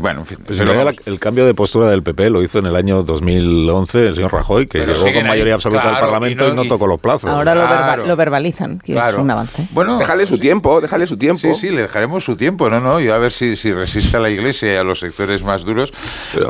[0.00, 0.38] bueno, en fin.
[0.46, 0.60] Pues
[1.06, 4.66] el cambio de postura del PP lo hizo en el año 2011 el señor Rajoy,
[4.66, 7.30] que llegó con mayoría absoluta del Parlamento y no, tocó los plazos.
[7.30, 7.54] Ahora
[7.96, 9.66] lo, verbalizan, que es un avance.
[9.72, 11.40] Bueno, déjale su tiempo, déjale su tiempo.
[11.40, 14.20] Sí, sí, le dejaremos su tiempo, no, no, y a ver si, si resiste a
[14.20, 15.92] la Iglesia y a los sectores más duros.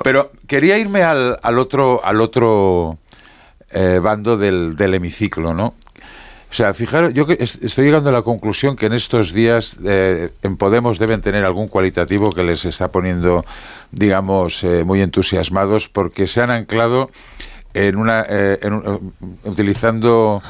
[0.03, 2.99] Pero, quería irme al, al otro, al otro
[3.75, 5.75] eh, bando del, del hemiciclo, ¿no?
[6.51, 10.57] O sea, fijaros, yo estoy llegando a la conclusión que en estos días eh, en
[10.57, 13.45] Podemos deben tener algún cualitativo que les está poniendo,
[13.91, 17.11] digamos, eh, muy entusiasmados porque se han anclado
[17.75, 18.25] en una,
[19.43, 20.41] utilizando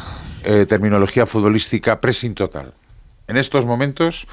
[0.68, 2.74] terminología futbolística pressing total.
[3.26, 4.26] En estos momentos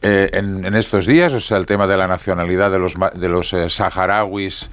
[0.00, 3.68] en, estos días, o sea, el tema de la nacionalidad de los, de los eh,
[3.68, 4.70] saharauis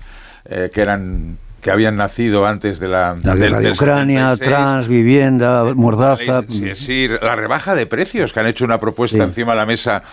[0.74, 6.43] que eran que habían nacido antes de la, la guerra de Ucrania, trans, vivienda, mordaza.
[6.49, 10.03] Sí, sí, la rebaja de precios, que han hecho una propuesta encima de la mesa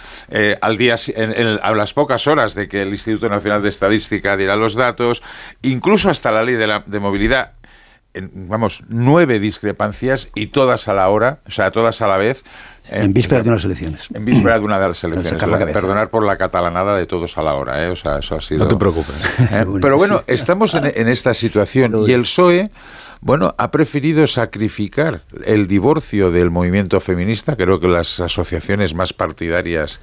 [0.61, 0.97] al día,
[1.63, 5.23] a las pocas horas de que el Instituto Nacional de Estadística diera los datos,
[5.63, 7.53] incluso hasta la ley de, la, de movilidad
[8.33, 12.45] vamos, nueve discrepancias y todas a la hora, o sea, todas a la vez.
[12.91, 14.09] En, víspera de unas elecciones.
[14.15, 15.43] En víspera de una de las elecciones.
[15.73, 17.91] Perdonar por la catalanada de todos a la hora, ¿eh?
[17.91, 18.65] O sea, eso ha sido...
[18.65, 19.25] No te preocupes.
[19.51, 19.65] ¿Eh?
[19.81, 22.71] Pero bueno, estamos en, en esta situación y el PSOE
[23.27, 27.57] bueno, ha preferido sacrificar el divorcio del movimiento feminista.
[27.57, 30.01] Creo que las asociaciones más partidarias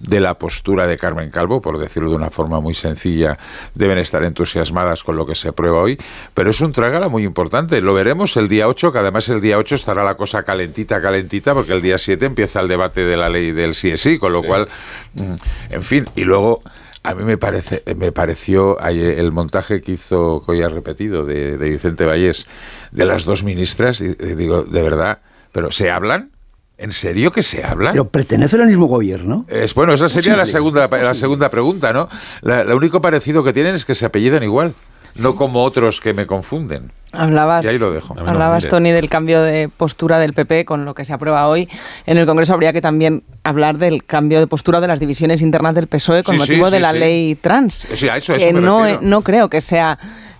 [0.00, 3.38] de la postura de Carmen Calvo, por decirlo de una forma muy sencilla,
[3.76, 5.96] deben estar entusiasmadas con lo que se prueba hoy.
[6.34, 7.80] Pero es un trágala muy importante.
[7.80, 11.54] Lo veremos el día 8, que además el día 8 estará la cosa calentita, calentita,
[11.54, 14.32] porque el día 7 empieza el debate de la ley del sí es sí, con
[14.32, 14.66] lo cual,
[15.14, 15.34] mm,
[15.70, 16.60] en fin, y luego
[17.04, 22.46] a mí me parece, me pareció el montaje que hizo Coya repetido de, Vicente Vallés
[22.92, 25.18] de las dos ministras, y, digo, de verdad,
[25.52, 26.30] pero ¿se hablan?
[26.78, 27.92] ¿En serio que se hablan?
[27.92, 29.44] Pero pertenecen al mismo gobierno.
[29.48, 32.08] Es, bueno, esa sería la segunda, la segunda pregunta, ¿no?
[32.42, 34.74] lo único parecido que tienen es que se apellidan igual
[35.14, 36.92] no como otros que me confunden.
[37.12, 38.14] Hablabas, y ahí lo dejo.
[38.18, 41.68] Hablabas, Tony, del cambio de postura del PP con lo que se aprueba hoy.
[42.06, 45.74] En el Congreso habría que también hablar del cambio de postura de las divisiones internas
[45.74, 47.84] del PSOE con motivo de la ley trans.
[47.84, 49.98] eso, que no, no creo que sea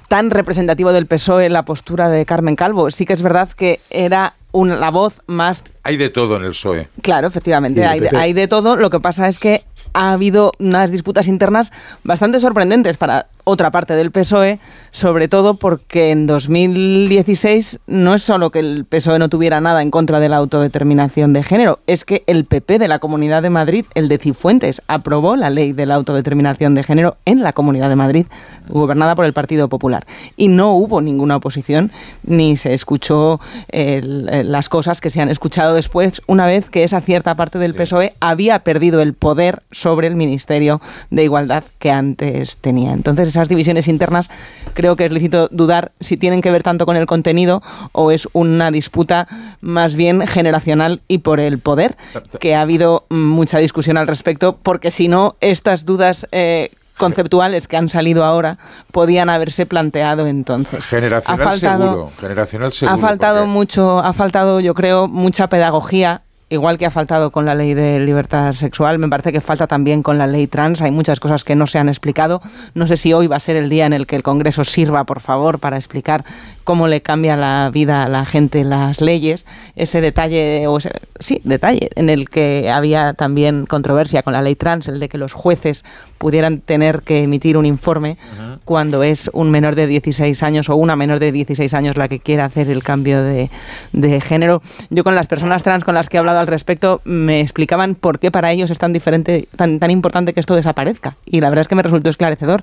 [0.08, 2.90] tan representativo del PSOE la postura de Carmen Calvo.
[2.90, 5.64] Sí que es verdad que era una, la voz más...
[5.82, 6.88] Hay de todo en el PSOE.
[7.02, 8.76] Claro, efectivamente, hay, hay de todo.
[8.76, 11.72] Lo que pasa es que ha habido unas disputas internas
[12.02, 14.58] bastante sorprendentes para otra parte del PSOE,
[14.90, 19.90] sobre todo porque en 2016 no es solo que el PSOE no tuviera nada en
[19.90, 23.84] contra de la autodeterminación de género, es que el PP de la Comunidad de Madrid,
[23.94, 27.96] el de Cifuentes, aprobó la ley de la autodeterminación de género en la Comunidad de
[27.96, 28.26] Madrid,
[28.68, 30.06] gobernada por el Partido Popular.
[30.36, 31.92] Y no hubo ninguna oposición,
[32.22, 33.40] ni se escuchó
[33.70, 38.14] las cosas que se han escuchado después, una vez que esa cierta parte del PSOE
[38.20, 40.80] había perdido el poder sobre el Ministerio
[41.10, 42.92] de Igualdad que antes tenía.
[42.92, 44.30] Entonces, esas divisiones internas,
[44.74, 47.62] creo que es lícito dudar si tienen que ver tanto con el contenido
[47.92, 49.28] o es una disputa
[49.60, 51.96] más bien generacional y por el poder,
[52.40, 56.26] que ha habido mucha discusión al respecto, porque si no, estas dudas...
[56.32, 58.56] Eh, conceptuales que han salido ahora
[58.92, 60.84] podían haberse planteado entonces.
[60.84, 62.94] Generacional seguro, generacional seguro.
[62.94, 66.22] Ha faltado mucho, ha faltado yo creo mucha pedagogía
[66.54, 70.02] igual que ha faltado con la ley de libertad sexual, me parece que falta también
[70.02, 70.80] con la ley trans.
[70.82, 72.40] Hay muchas cosas que no se han explicado.
[72.74, 75.04] No sé si hoy va a ser el día en el que el Congreso sirva,
[75.04, 76.24] por favor, para explicar
[76.64, 79.46] cómo le cambia la vida a la gente las leyes.
[79.76, 84.88] Ese detalle, o sí, detalle, en el que había también controversia con la ley trans,
[84.88, 85.84] el de que los jueces
[86.18, 88.16] pudieran tener que emitir un informe
[88.64, 92.18] cuando es un menor de 16 años o una menor de 16 años la que
[92.18, 93.50] quiera hacer el cambio de,
[93.92, 94.62] de género.
[94.88, 98.18] Yo con las personas trans con las que he hablado al respecto me explicaban por
[98.18, 101.16] qué para ellos es tan diferente, tan, tan importante que esto desaparezca.
[101.24, 102.62] Y la verdad es que me resultó esclarecedor,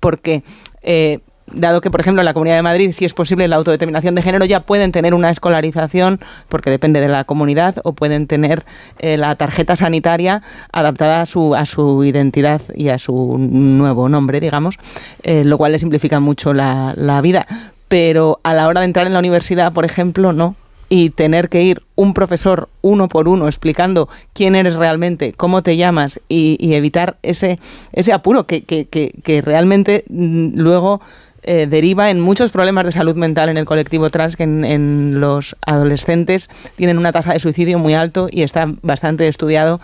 [0.00, 0.42] porque
[0.82, 1.20] eh,
[1.52, 4.22] dado que, por ejemplo, en la Comunidad de Madrid, si es posible la autodeterminación de
[4.22, 8.64] género, ya pueden tener una escolarización, porque depende de la comunidad, o pueden tener
[8.98, 14.40] eh, la tarjeta sanitaria adaptada a su, a su identidad y a su nuevo nombre,
[14.40, 14.76] digamos,
[15.22, 17.46] eh, lo cual le simplifica mucho la, la vida.
[17.88, 20.56] Pero a la hora de entrar en la universidad, por ejemplo, no
[20.88, 25.76] y tener que ir un profesor uno por uno explicando quién eres realmente, cómo te
[25.76, 27.58] llamas y, evitar ese,
[27.92, 31.00] ese apuro que, que, que, realmente mm, luego
[31.42, 35.56] eh, deriva en muchos problemas de salud mental en el colectivo trans que en, los
[35.66, 39.80] adolescentes tienen una tasa de suicidio muy alto y está bastante estudiado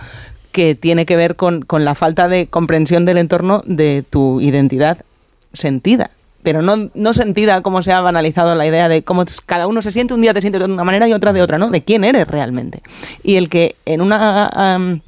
[0.53, 4.99] que tiene que ver con, con la falta de comprensión del entorno de tu identidad
[5.53, 6.11] sentida
[6.45, 9.91] pero no, no sentida como se ha banalizado la idea de cómo cada uno se
[9.91, 11.71] siente, un día te sientes de una manera y otra de otra, ¿no?
[11.71, 12.83] De quién eres realmente.
[13.25, 15.01] Y el que en una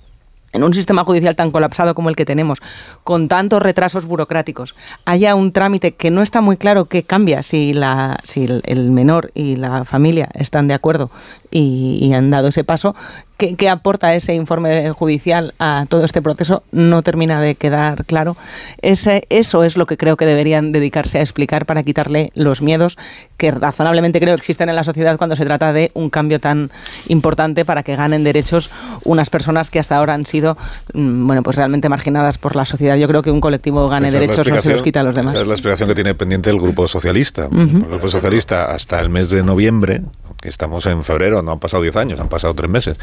[0.56, 2.58] en un sistema judicial tan colapsado como el que tenemos,
[3.04, 4.74] con tantos retrasos burocráticos,
[5.04, 9.30] haya un trámite que no está muy claro qué cambia si, la, si el menor
[9.34, 11.10] y la familia están de acuerdo
[11.50, 12.94] y, han dado ese paso,
[13.36, 16.62] ¿qué, aporta ese informe judicial a todo este proceso?
[16.72, 18.36] No termina de quedar claro.
[18.82, 22.96] Ese, eso es lo que creo que deberían dedicarse a explicar para quitarle los miedos
[23.36, 26.70] que razonablemente creo existen en la sociedad cuando se trata de un cambio tan
[27.08, 28.70] importante para que ganen derechos
[29.04, 30.56] unas personas que hasta ahora han sido
[30.94, 32.96] mm, bueno pues realmente marginadas por la sociedad.
[32.96, 35.34] Yo creo que un colectivo gane derechos no se los quita a los demás.
[35.34, 37.48] Esa es la explicación que tiene pendiente el Grupo Socialista.
[37.50, 40.02] El Grupo Socialista hasta el mes de noviembre,
[40.42, 42.96] estamos en febrero, no han pasado 10 años, han pasado 3 meses.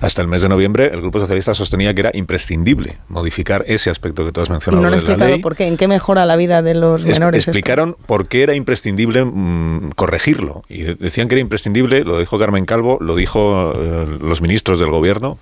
[0.00, 4.24] Hasta el mes de noviembre, el Grupo Socialista sostenía que era imprescindible modificar ese aspecto
[4.24, 5.40] que tú has mencionado no de la ley.
[5.40, 5.66] ¿Por qué?
[5.66, 7.46] ¿En qué mejora la vida de los menores?
[7.46, 10.64] explicaron por qué era imprescindible mm, corregirlo.
[10.70, 14.88] Y decían que era imprescindible, lo dijo Carmen Calvo, lo dijo eh, los ministros del
[14.88, 15.38] Gobierno,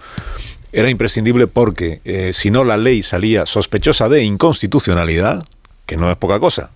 [0.72, 5.44] era imprescindible porque eh, si no la ley salía sospechosa de inconstitucionalidad,
[5.86, 6.70] que no es poca cosa,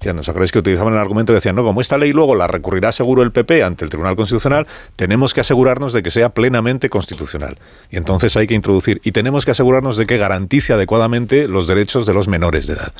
[0.00, 2.92] ¿os acordáis que utilizaban el argumento que decían, no, como esta ley luego la recurrirá
[2.92, 7.58] seguro el PP ante el Tribunal Constitucional, tenemos que asegurarnos de que sea plenamente constitucional.
[7.90, 12.06] Y entonces hay que introducir, y tenemos que asegurarnos de que garantice adecuadamente los derechos
[12.06, 12.92] de los menores de edad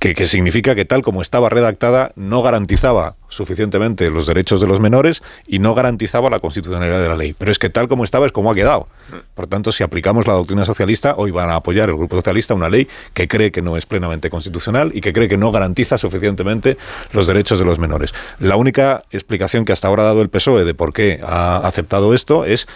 [0.00, 5.22] que, significa que tal como estaba redactada no garantizaba suficientemente los derechos de los menores
[5.46, 7.34] y no garantizaba la constitucionalidad de la ley.
[7.36, 8.88] Pero es que tal como estaba es como ha quedado.
[9.34, 12.68] Por tanto, si aplicamos la doctrina socialista, hoy van a apoyar el Grupo Socialista una
[12.68, 16.76] ley que cree que no es plenamente constitucional y que cree que no garantiza suficientemente
[17.12, 18.12] los derechos de los menores.
[18.38, 22.14] La única explicación que hasta ahora ha dado el PSOE de por qué ha aceptado
[22.14, 22.66] esto es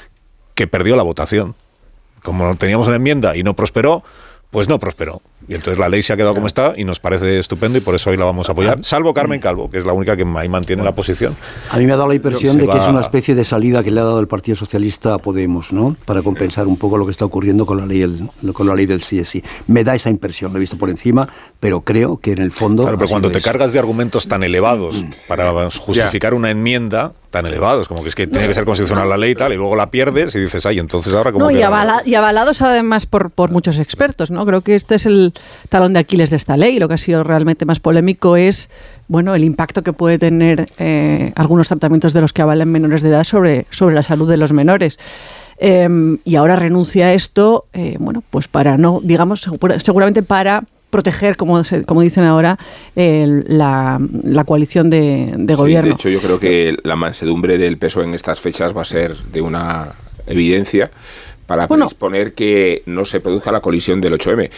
[0.54, 1.54] que perdió la votación.
[2.22, 4.02] Como teníamos una enmienda y no prosperó,
[4.50, 5.20] pues no prosperó.
[5.48, 7.94] Y entonces la ley se ha quedado como está y nos parece estupendo y por
[7.94, 10.48] eso hoy la vamos a apoyar, salvo Carmen Calvo, que es la única que ahí
[10.48, 11.36] mantiene la posición.
[11.70, 13.90] A mí me ha dado la impresión de que es una especie de salida que
[13.90, 15.96] le ha dado el Partido Socialista a Podemos, ¿no?
[16.04, 19.00] Para compensar un poco lo que está ocurriendo con la ley, con la ley del
[19.00, 19.42] CSI.
[19.66, 21.28] Me da esa impresión, lo he visto por encima,
[21.60, 22.84] pero creo que en el fondo...
[22.84, 25.10] Claro, pero cuando te cargas de argumentos tan elevados mm.
[25.28, 29.16] para justificar una enmienda tan elevados, como que es que tiene que ser constitucional la
[29.16, 31.46] ley y tal, y luego la pierdes y dices, ay, entonces ahora como...
[31.46, 34.46] No, y, y, avalados además por, por muchos expertos, ¿no?
[34.46, 35.34] Creo que este es el
[35.68, 36.78] talón de Aquiles de esta ley.
[36.78, 38.68] Lo que ha sido realmente más polémico es
[39.08, 43.08] bueno, el impacto que puede tener eh, algunos tratamientos de los que avalen menores de
[43.08, 45.00] edad sobre, sobre la salud de los menores.
[45.58, 50.62] Em, y ahora renuncia a esto, eh, bueno, pues para no, digamos, seguramente para
[50.94, 52.56] proteger, como, como dicen ahora,
[52.94, 53.98] la,
[54.46, 55.88] coalición de, gobierno.
[55.88, 59.16] de hecho, yo creo que la mansedumbre del peso en estas fechas va a ser
[59.16, 59.88] de una
[60.28, 60.92] evidencia
[61.46, 64.50] para exponer que no se produzca la colisión del 8M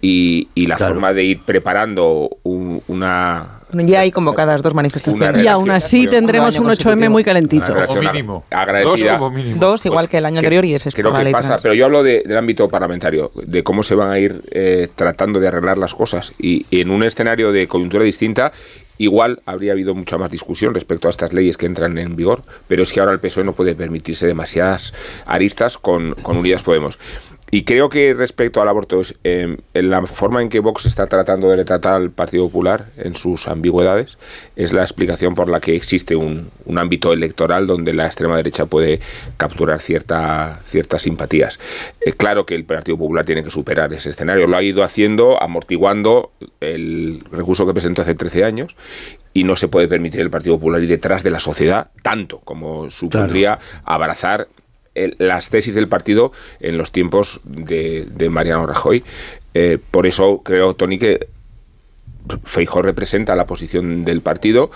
[0.00, 5.42] y, la forma de ir preparando una Ya hay convocadas dos manifestaciones.
[5.42, 7.72] Y aún así tendremos un 8M muy calentito.
[7.88, 8.44] O mínimo.
[8.50, 9.12] Agradecida.
[9.12, 9.56] Dos como mínimo.
[9.60, 11.48] Dos, igual Pues que el año que- anterior, y ese es Creo que ley pasa,
[11.48, 11.62] trans.
[11.62, 15.40] pero yo hablo de- del ámbito parlamentario, de cómo se van a ir eh, tratando
[15.40, 16.32] de arreglar las cosas.
[16.38, 18.52] Y, y en un escenario de coyuntura distinta,
[18.98, 22.82] igual habría habido mucha más discusión respecto a estas leyes que entran en vigor, pero
[22.82, 24.92] es que ahora el PSOE no puede permitirse demasiadas
[25.26, 26.98] aristas con, con Unidas Podemos.
[27.54, 31.06] Y creo que respecto al aborto, es, eh, en la forma en que Vox está
[31.06, 34.16] tratando de retratar al Partido Popular en sus ambigüedades
[34.56, 38.64] es la explicación por la que existe un, un ámbito electoral donde la extrema derecha
[38.64, 39.00] puede
[39.36, 41.60] capturar cierta, ciertas simpatías.
[42.00, 44.46] Eh, claro que el Partido Popular tiene que superar ese escenario.
[44.46, 48.76] Lo ha ido haciendo amortiguando el recurso que presentó hace 13 años
[49.34, 52.88] y no se puede permitir el Partido Popular ir detrás de la sociedad tanto como
[52.88, 54.48] supondría abrazar
[54.94, 59.04] el- las tesis del partido en los tiempos de, de Mariano Rajoy.
[59.54, 61.26] Eh, por eso creo, Tony, que
[62.44, 64.70] Feijó representa la posición del partido.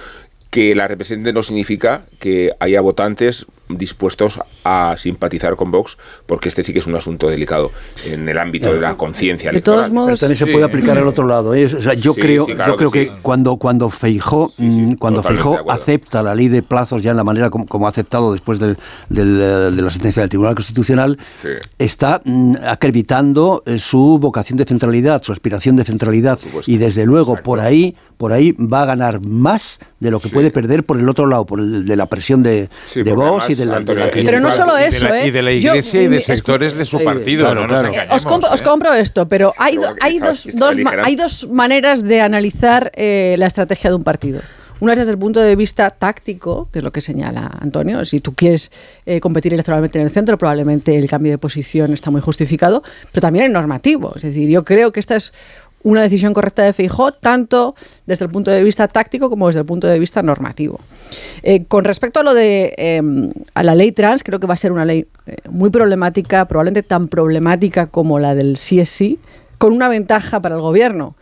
[0.50, 5.96] Que la represente no significa que haya votantes dispuestos a simpatizar con Vox,
[6.26, 7.70] porque este sí que es un asunto delicado
[8.04, 11.06] en el ámbito de la conciencia De todos modos- Pero también se puede aplicar al
[11.08, 11.54] otro lado.
[11.54, 11.66] ¿eh?
[11.66, 15.22] O sea, yo Sí, creo, sí, claro yo creo que cuando, cuando Feijó, mm, cuando
[15.22, 18.58] Feijó acepta la ley de plazos ya en la manera como, como ha aceptado después
[18.58, 19.44] del- del, eh,
[19.74, 21.48] de la sentencia del Tribunal Constitucional, Sí.
[21.78, 26.38] está mm, acreditando eh, su vocación de centralidad, su aspiración de centralidad.
[26.66, 27.44] Y desde luego, Exacto.
[27.44, 30.34] por ahí, por ahí va a ganar más de lo que Sí.
[30.34, 33.48] puede perder por el otro lado, por el de la presión de, Sí, de Vox
[33.50, 34.64] y además, de la, de Antonio, la es- Pero no crítica.
[34.64, 35.26] solo Y de eso, la- ¿eh?
[35.26, 37.70] Y de la Yo- iglesia y mi- de sectores de su partido, claro, no nos
[37.72, 37.88] claro.
[37.88, 38.64] engañemos, Os, compro, os ¿eh?
[38.64, 41.06] compro esto, pero hay, do- hay, está- dos, está dos, ma- aligerando.
[41.06, 44.40] hay dos maneras de analizar eh, la estrategia de un partido.
[44.78, 48.04] Una es desde el punto de vista táctico, que es lo que señala Antonio.
[48.04, 48.70] Si tú quieres
[49.06, 53.22] eh, competir electoralmente en el centro, probablemente el cambio de posición está muy justificado, pero
[53.22, 54.12] también el normativo.
[54.16, 55.32] Es decir, yo creo que esta es
[55.82, 57.74] una decisión correcta de Feijó, tanto
[58.06, 60.80] desde el punto de vista táctico como desde el punto de vista normativo.
[61.42, 63.02] Eh, con respecto a lo de eh,
[63.54, 66.82] a la ley trans, creo que va a ser una ley eh, muy problemática, probablemente
[66.82, 69.18] tan problemática como la del CSI,
[69.58, 71.14] con una ventaja para el gobierno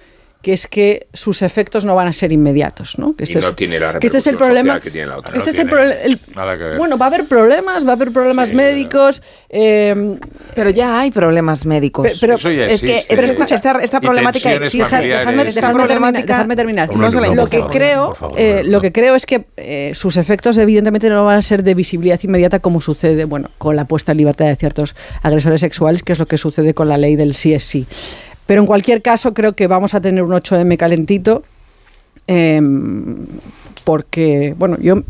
[0.44, 3.16] que es que sus efectos no van a ser inmediatos, ¿no?
[3.16, 4.78] Que Y no es, tiene la que este es el problema.
[4.78, 5.36] que tiene la otra.
[5.36, 8.54] Este No es el el- bueno, va a haber problemas, va a haber problemas Sí,
[8.54, 9.22] médicos.
[9.48, 10.18] eh,
[10.54, 12.06] Pero ya hay problemas médicos.
[12.06, 13.36] Pe- pero- Eso ya es que, es existe.
[13.46, 14.96] que esta, problemática existe.
[14.96, 16.96] Dejadme, terminar, problemática dejadme terminar.
[16.96, 18.70] no se la lo que creo, favor, eh, no.
[18.72, 22.20] lo que creo es que eh, sus efectos evidentemente no van a ser de visibilidad
[22.22, 26.18] inmediata como sucede, bueno, con la puesta en libertad de ciertos agresores sexuales, que es
[26.18, 27.86] lo que sucede con la ley del sí es sí.
[28.46, 31.42] Pero en cualquier caso creo que vamos a tener un 8M calentito,
[32.26, 32.60] eh,
[33.84, 35.02] porque, bueno, yo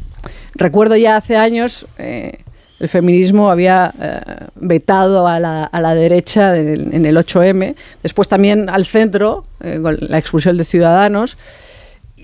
[0.55, 2.39] recuerdo ya hace años eh,
[2.81, 7.75] el feminismo había eh, vetado a la, a la derecha en el, en el 8M,
[8.03, 11.37] después también al centro, eh, con la expulsión de Ciudadanos.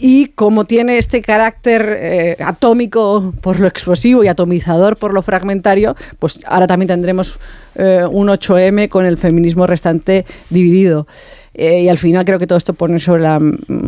[0.03, 5.95] Y como tiene este carácter eh, atómico por lo explosivo y atomizador por lo fragmentario,
[6.19, 7.39] pues ahora también tendremos
[7.75, 11.07] eh, un 8M con el feminismo restante dividido.
[11.53, 13.41] Eh, y al final creo que todo esto pone sobre la,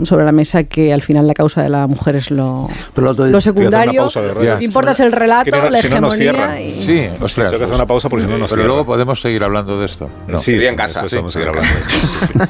[0.03, 3.27] sobre la mesa que al final la causa de la mujer es lo, Pero lo
[3.29, 4.09] lo secundario.
[4.13, 6.61] Lo que importa es el relato, Es que la si no nos hegemonía.
[6.61, 7.47] y- Sí, ostras.
[7.51, 8.67] Tengo que hacer una pausa porque si no nos Pero cierran.
[8.67, 10.11] luego podemos seguir hablando de esto.
[10.27, 10.39] No.
[10.41, 11.09] Sí, en casa.
[11.09, 12.49] Sí, vamos a seguir hablando de esto.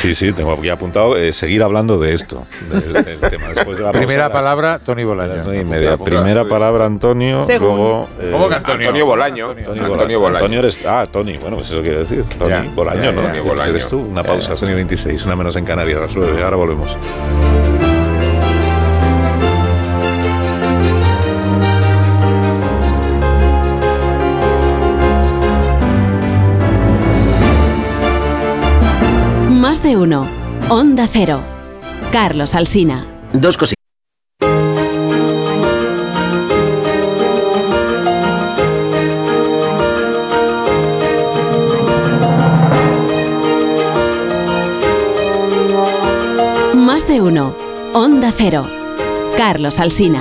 [0.00, 3.48] Sí, sí, sí, tengo aquí apuntado eh, seguir hablando de esto, del, del tema.
[3.54, 5.52] Después de la pausa, Primera palabra, Tony Bolaño.
[5.54, 5.98] y media.
[5.98, 7.44] Primera palabra, Antonio.
[7.44, 7.68] Según.
[7.76, 8.08] Luego.
[8.20, 8.86] eh, ¿Cómo que Antonio?
[8.88, 9.50] Antonio Bolaño.
[9.50, 10.40] Antonio, Antonio Bolaño.
[10.40, 10.58] Bolaño.
[10.60, 10.80] eres.
[10.86, 11.36] Ah, Tony.
[11.36, 12.24] Bueno, pues eso quiere decir.
[12.38, 13.28] Tony Bolaño, ¿no?
[13.28, 13.70] Eres Bolaño.
[13.70, 13.98] Eres tú.
[14.00, 16.42] Una pausa, Sony 26, una menos en Canarias, las nueve.
[16.42, 16.96] Ahora volvemos.
[29.50, 30.26] Más de uno.
[30.68, 31.40] Onda Cero.
[32.12, 33.04] Carlos Alsina.
[33.32, 33.75] Dos cositas.
[47.38, 48.66] Onda Cero.
[49.36, 50.20] Carlos Alsina.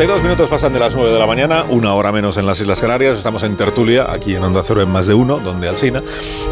[0.00, 2.80] 32 minutos pasan de las 9 de la mañana, una hora menos en las Islas
[2.80, 3.18] Canarias.
[3.18, 6.02] Estamos en tertulia, aquí en Onda Cero en más de uno, donde Alsina,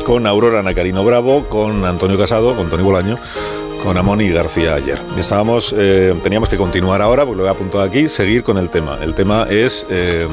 [0.05, 3.17] con Aurora Nacarino Bravo, con Antonio Casado, con Tony Bolaño,
[3.83, 4.99] con Amoni García ayer.
[5.19, 8.99] Estábamos, eh, teníamos que continuar ahora, porque lo he apuntado aquí, seguir con el tema.
[9.03, 10.27] El tema es, eh,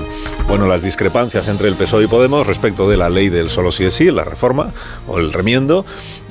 [0.48, 3.86] bueno, las discrepancias entre el PSOE y Podemos respecto de la ley del solo sí
[3.86, 4.74] es sí, la reforma
[5.08, 5.86] o el remiendo,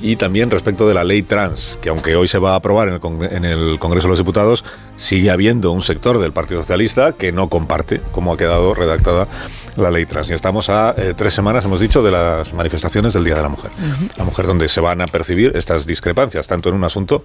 [0.05, 2.93] y también respecto de la ley trans, que aunque hoy se va a aprobar en
[2.93, 4.63] el, en el Congreso de los Diputados,
[4.97, 9.27] sigue habiendo un sector del Partido Socialista que no comparte cómo ha quedado redactada
[9.75, 10.29] la ley trans.
[10.29, 13.49] Y estamos a eh, tres semanas, hemos dicho, de las manifestaciones del Día de la
[13.49, 13.71] Mujer.
[14.15, 17.23] La mujer donde se van a percibir estas discrepancias, tanto en un asunto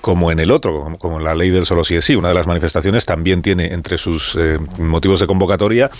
[0.00, 2.14] como en el otro, como, en la ley del solo sí es sí.
[2.14, 5.90] Una de las manifestaciones también tiene entre sus eh, motivos de convocatoria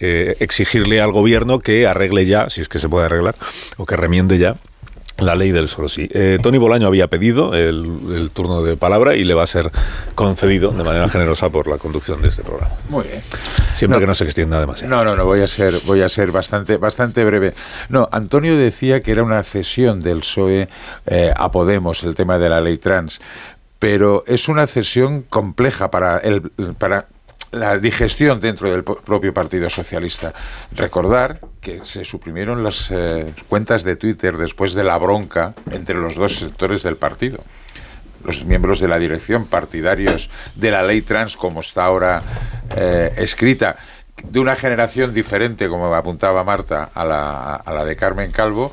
[0.00, 3.36] eh, exigirle al gobierno que arregle ya, si es que se puede arreglar,
[3.76, 4.56] o que remiende ya
[5.20, 6.08] la ley del solo sí.
[6.12, 9.70] Eh, Tony Bolaño había pedido el, turno de palabra y le va a ser
[10.14, 12.74] concedido de manera generosa por la conducción de este programa.
[12.88, 13.22] Muy bien.
[13.74, 14.94] Siempre que no se extienda demasiado.
[14.94, 17.54] No, no, no, voy a ser, voy a ser bastante, bastante breve.
[17.88, 20.68] No, Antonio decía que era una cesión del PSOE
[21.06, 23.20] eh, a Podemos el tema de la ley trans,
[23.78, 26.42] pero es una cesión compleja para el,
[26.78, 27.06] para
[27.52, 30.32] la digestión dentro del propio Partido Socialista.
[30.72, 36.14] Recordar que se suprimieron las eh, cuentas de Twitter después de la bronca entre los
[36.14, 37.42] dos sectores del partido.
[38.24, 42.22] Los miembros de la dirección, partidarios de la ley trans como está ahora
[42.76, 43.76] eh, escrita,
[44.22, 48.72] de una generación diferente, como apuntaba Marta, a la, a la de Carmen Calvo,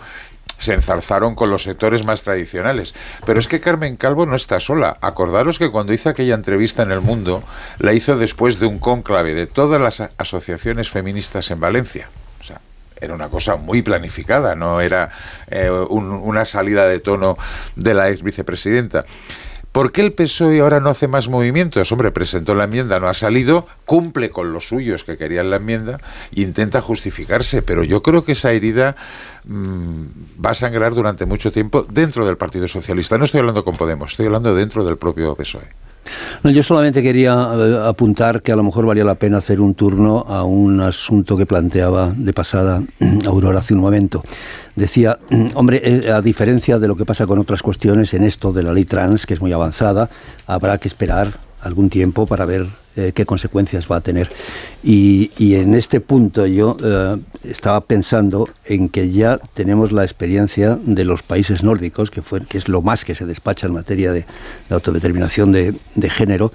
[0.57, 2.93] se enzarzaron con los sectores más tradicionales.
[3.25, 4.97] Pero es que Carmen Calvo no está sola.
[5.01, 7.43] Acordaros que cuando hizo aquella entrevista en El Mundo,
[7.79, 12.09] la hizo después de un cónclave de todas las asociaciones feministas en Valencia.
[12.41, 12.59] O sea,
[12.99, 15.09] era una cosa muy planificada, no era
[15.47, 17.37] eh, una salida de tono
[17.75, 19.05] de la ex vicepresidenta.
[19.77, 21.91] ¿Por qué el PSOE ahora no hace más movimientos?
[21.91, 25.99] Hombre, presentó la enmienda, no ha salido, cumple con los suyos que querían la enmienda
[26.35, 28.95] e intenta justificarse, pero yo creo que esa herida
[29.45, 33.19] mm, va a sangrar durante mucho tiempo dentro del Partido Socialista.
[33.19, 35.86] No estoy hablando con Podemos, estoy hablando dentro del propio PSOE.
[36.43, 39.73] No, yo solamente quería eh, apuntar que a lo mejor valía la pena hacer un
[39.73, 42.81] turno a un asunto que planteaba de pasada
[43.25, 44.23] Aurora hace un momento.
[44.75, 45.19] Decía,
[45.55, 48.73] hombre, eh, a diferencia de lo que pasa con otras cuestiones en esto de la
[48.73, 50.09] ley trans, que es muy avanzada,
[50.45, 52.65] habrá que esperar algún tiempo para ver
[52.95, 54.29] eh, qué consecuencias va a tener.
[54.83, 61.05] Y, en este punto yo eh, estaba pensando en que ya tenemos la experiencia de
[61.05, 64.25] los países nórdicos, que, fue, que es lo más que se despacha en materia de,
[64.69, 66.51] autodeterminación de, de, género,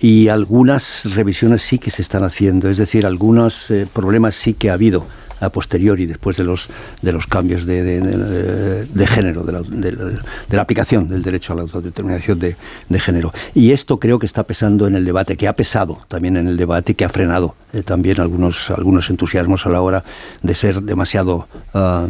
[0.00, 4.74] y algunas revisiones sí que se están haciendo, es decir, algunos problemas sí que ha
[4.74, 5.06] habido
[5.40, 6.68] a posteriori, después de los,
[7.02, 11.62] de los cambios de, de, género, de la, de la, aplicación del derecho a la
[11.62, 12.56] autodeterminación de,
[13.00, 13.32] género.
[13.54, 16.56] Y esto creo que está pesando en el debate, que ha pesado también en el
[16.56, 20.04] debate que ha frenado eh, también algunos, algunos entusiasmos a la hora
[20.42, 21.48] de ser demasiado...
[21.74, 22.06] Ah,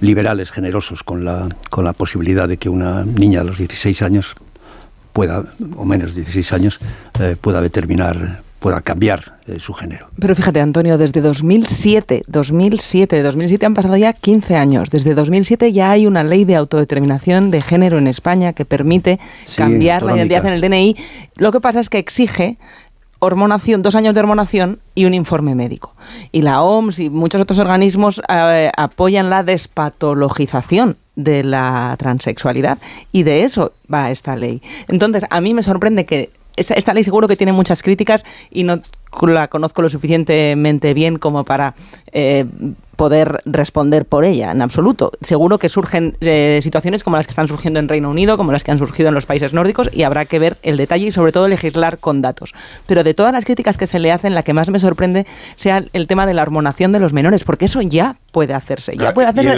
[0.00, 4.36] liberales, generosos con la, con la posibilidad de que una niña de los 16 años
[5.12, 5.44] pueda,
[5.76, 6.78] o menos de 16 años,
[7.18, 10.10] eh, pueda determinar pueda cambiar eh, su género.
[10.18, 14.90] Pero fíjate, Antonio, desde 2007, 2007, 2007 han pasado ya 15 años.
[14.90, 19.18] Desde 2007 ya hay una ley de autodeterminación de género en España que permite
[19.56, 20.96] cambiar la identidad en el DNI.
[21.36, 22.58] Lo que pasa es que exige
[23.20, 25.94] hormonación, dos años de hormonación y un informe médico.
[26.32, 32.78] Y la OMS y muchos otros organismos eh, apoyan la despatologización de la transexualidad
[33.10, 34.62] y de eso va esta ley.
[34.86, 38.80] Entonces, a mí me sorprende que esta, ley seguro que tiene muchas críticas y no
[39.22, 41.74] la conozco lo suficientemente bien como para
[42.12, 42.44] eh,
[42.98, 45.12] poder responder por ella, en absoluto.
[45.22, 48.64] Seguro que surgen eh, situaciones como las que están surgiendo en Reino Unido, como las
[48.64, 51.30] que han surgido en los países nórdicos, y habrá que ver el detalle y sobre
[51.30, 52.54] todo legislar con datos.
[52.86, 55.84] Pero de todas las críticas que se le hacen, la que más me sorprende sea
[55.92, 58.96] el tema de la hormonación de los menores, porque eso ya puede hacerse.
[58.96, 59.50] Ya puede hacerse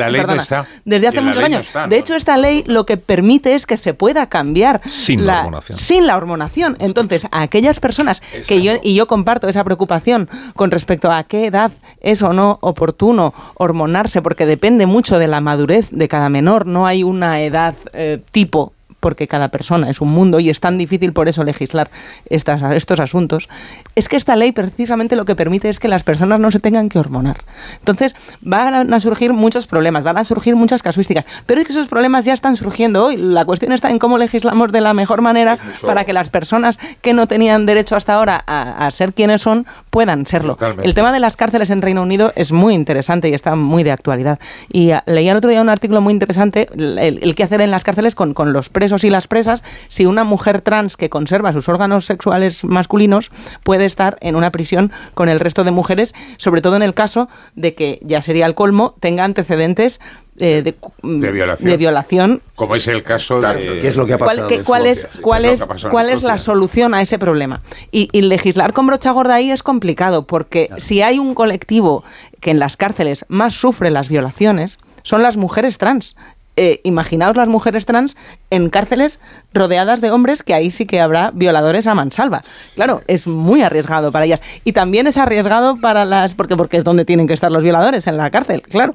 [0.84, 1.70] desde hace muchos años.
[1.88, 5.78] De hecho, esta ley lo que permite es que se pueda cambiar sin la, hormonación.
[5.78, 6.76] Sin la hormonación.
[6.78, 11.47] Entonces, a aquellas personas que yo, y yo comparto esa preocupación con respecto a qué
[11.47, 11.72] edad
[12.03, 16.87] es o no oportuno hormonarse, porque depende mucho de la madurez de cada menor, no
[16.87, 21.12] hay una edad eh, tipo porque cada persona es un mundo y es tan difícil
[21.12, 21.90] por eso legislar
[22.26, 23.48] estas, estos asuntos,
[23.94, 26.88] es que esta ley precisamente lo que permite es que las personas no se tengan
[26.88, 27.38] que hormonar.
[27.78, 31.88] Entonces van a surgir muchos problemas, van a surgir muchas casuísticas, pero es que esos
[31.88, 33.16] problemas ya están surgiendo hoy.
[33.16, 37.12] La cuestión está en cómo legislamos de la mejor manera para que las personas que
[37.12, 40.59] no tenían derecho hasta ahora a, ser quienes son puedan serlo.
[40.82, 43.92] El tema de las cárceles en Reino Unido es muy interesante y está muy de
[43.92, 44.38] actualidad.
[44.68, 47.70] Y ah, leía el otro día un artículo muy interesante, el, el qué hacer en
[47.70, 51.53] las cárceles con, con los presos y las presas si una mujer trans que conserva
[51.53, 53.30] sus órganos sexuales masculinos
[53.62, 57.28] puede estar en una prisión con el resto de mujeres, sobre todo en el caso
[57.55, 60.01] de que, ya sería el colmo, tenga antecedentes
[60.38, 62.43] eh, de, violación.
[62.55, 63.59] Como es el caso de...
[63.59, 64.49] ¿Qué es lo que ha pasado?
[64.64, 67.61] ¿Cuál, es, cuál es, cuál es la solución a ese problema?
[67.91, 72.05] Y, legislar con brocha gorda ahí es complicado, porque si hay un colectivo
[72.41, 76.16] que en las cárceles más sufre las violaciones, son las mujeres trans
[76.62, 78.16] eh, imaginaos las mujeres trans
[78.50, 79.18] en cárceles
[79.54, 82.42] rodeadas de hombres que ahí sí que habrá violadores a mansalva.
[82.74, 84.42] Claro, es muy arriesgado para ellas.
[84.62, 86.34] Y también es arriesgado para las...
[86.34, 88.94] porque, porque es donde tienen que estar los violadores, en la cárcel, claro.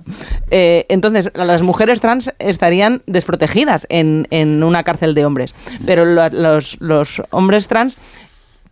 [0.51, 5.55] Eh, entonces, las mujeres trans estarían desprotegidas en, en una cárcel de hombres.
[5.87, 7.97] Pero los, los hombres trans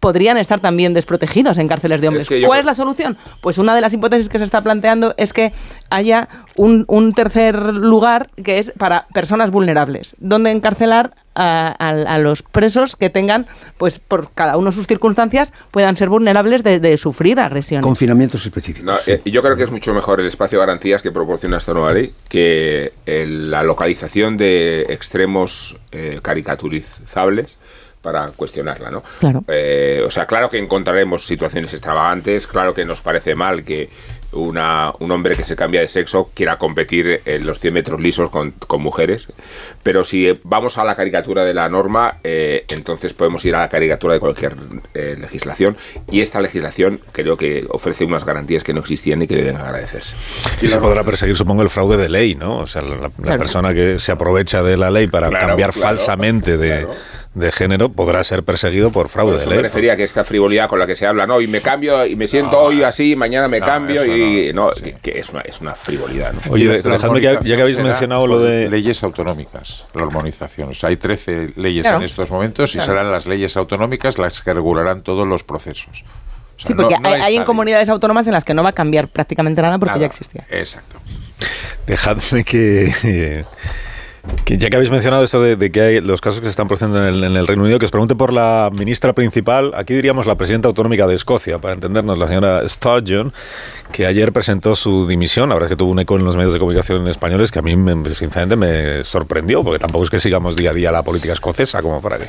[0.04, 2.28] podrían estar también desprotegidos en cárceles de hombres.
[2.45, 3.18] ¿Cuál es la solución?
[3.39, 5.54] Pues una de las hipótesis que se está planteando es que
[5.89, 6.28] haya
[6.58, 13.10] un, un tercer lugar que es para personas vulnerables, donde encarcelar a, los presos que
[13.10, 13.47] tengan,
[13.78, 17.84] pues por cada uno sus circunstancias, puedan ser vulnerables de, sufrir agresiones.
[17.84, 19.08] Confinamientos específicos.
[19.08, 21.93] Eh, yo creo que es mucho mejor el espacio de garantías que proporciona esta nueva
[21.93, 27.58] ley que la localización de extremos eh, caricaturizables
[28.04, 29.01] para cuestionarla, ¿no?
[29.20, 29.43] Claro.
[29.47, 33.89] Eh, o sea, claro que encontraremos situaciones extravagantes, claro que nos parece mal que
[34.34, 38.30] una, un hombre que se cambia de sexo quiera competir en los 100 metros lisos
[38.30, 39.28] con, mujeres,
[39.84, 43.70] pero si vamos a la caricatura de la norma, eh, entonces podemos ir a la
[43.70, 44.56] caricatura de cualquier
[44.93, 45.78] eh, legislación
[46.12, 50.16] y esta legislación creo que ofrece unas garantías que no existían y que deben agradecerse.
[50.62, 52.58] Y se podrá perseguir, supongo, el fraude de ley, ¿no?
[52.58, 56.88] O sea, la, persona que se aprovecha de la ley para cambiar falsamente de
[57.36, 59.55] de género podrá ser perseguido por fraude de ley.
[59.55, 62.05] me refería a que esta frivolidad con la que se habla, no, y me cambio,
[62.05, 64.69] y me siento hoy así, mañana me cambio, y no,
[65.01, 66.34] que, es, una, es una frivolidad.
[66.49, 68.69] Oye, dejadme que, ya que habéis mencionado lo de...
[68.69, 70.69] Leyes autonómicas, la armonización.
[70.69, 74.53] O sea, hay 13 leyes en estos momentos y serán las leyes autonómicas las que
[74.53, 76.03] regularán todos los procesos.
[76.57, 79.79] sí, porque hay, en comunidades autónomas en las que no va a cambiar prácticamente nada
[79.79, 80.45] porque ya existía.
[80.49, 80.97] Exacto.
[81.88, 83.43] Dejadme que
[84.45, 87.24] ya que habéis mencionado esto de, que hay los casos que se están produciendo en
[87.24, 91.07] el, Reino Unido, que os pregunte por la ministra principal, aquí diríamos la presidenta autonómica
[91.07, 93.34] de Escocia, para entendernos, la señora Sturgeon,
[93.91, 96.53] que ayer presentó su dimisión, la verdad es que tuvo un eco en los medios
[96.53, 97.76] de comunicación españoles que a mí,
[98.13, 102.01] sinceramente, me sorprendió, porque tampoco es que sigamos día a día la política escocesa, como
[102.01, 102.28] para que...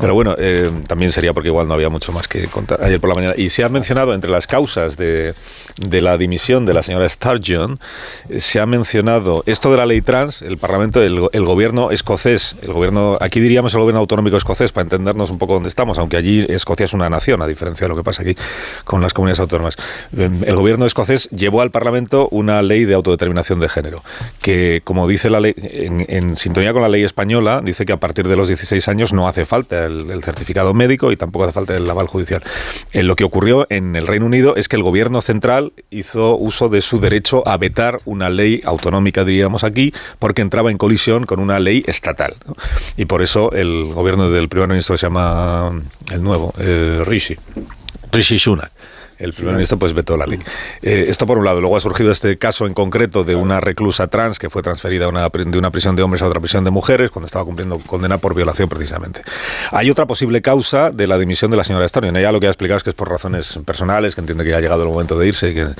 [0.00, 2.82] Pero bueno, eh, también sería porque igual no había mucho más que contar.
[2.82, 3.34] Ayer por la mañana.
[3.36, 5.34] Y se ha mencionado entre las causas de,
[5.76, 7.80] de la dimisión de la señora Sturgeon,
[8.28, 12.56] eh, se ha mencionado esto de la ley trans, el Parlamento, el, el gobierno escocés,
[12.62, 16.16] el gobierno, aquí diríamos el gobierno autonómico escocés, para entendernos un poco dónde estamos, aunque
[16.16, 18.36] allí Escocia es una nación, a diferencia de lo que pasa aquí
[18.84, 19.76] con las comunidades autónomas.
[20.16, 24.02] Em, el gobierno escocés llevó al Parlamento una ley de autodeterminación de género,
[24.40, 28.28] que, como dice la ley, en, sintonía con la ley española, dice que a partir
[28.28, 31.88] de los 16 años no hace falta el, certificado médico y tampoco hace falta el
[31.88, 32.42] aval judicial.
[32.92, 36.68] Eh, lo que ocurrió en el Reino Unido es que el gobierno central hizo uso
[36.68, 41.40] de su derecho a vetar una ley autonómica, diríamos aquí, porque entraba en colisión con
[41.40, 42.36] una ley estatal.
[42.96, 45.72] Y por eso el gobierno del primer ministro se llama
[46.10, 47.36] el nuevo, eh, Rishi,
[48.12, 48.72] Rishi Sunak
[49.20, 50.40] el primer ministro pues vetó la ley.
[50.82, 51.60] Eh, esto por un lado.
[51.60, 55.58] Luego ha surgido este caso en concreto de una reclusa trans que fue transferida de
[55.58, 58.68] una prisión de hombres a otra prisión de mujeres cuando estaba cumpliendo condena por violación
[58.68, 59.22] precisamente.
[59.70, 62.16] Hay otra posible causa de la dimisión de la señora Storion.
[62.16, 64.56] Ella lo que ha explicado es que es por razones personales, que entiende que ya
[64.56, 65.74] ha llegado el momento de irse.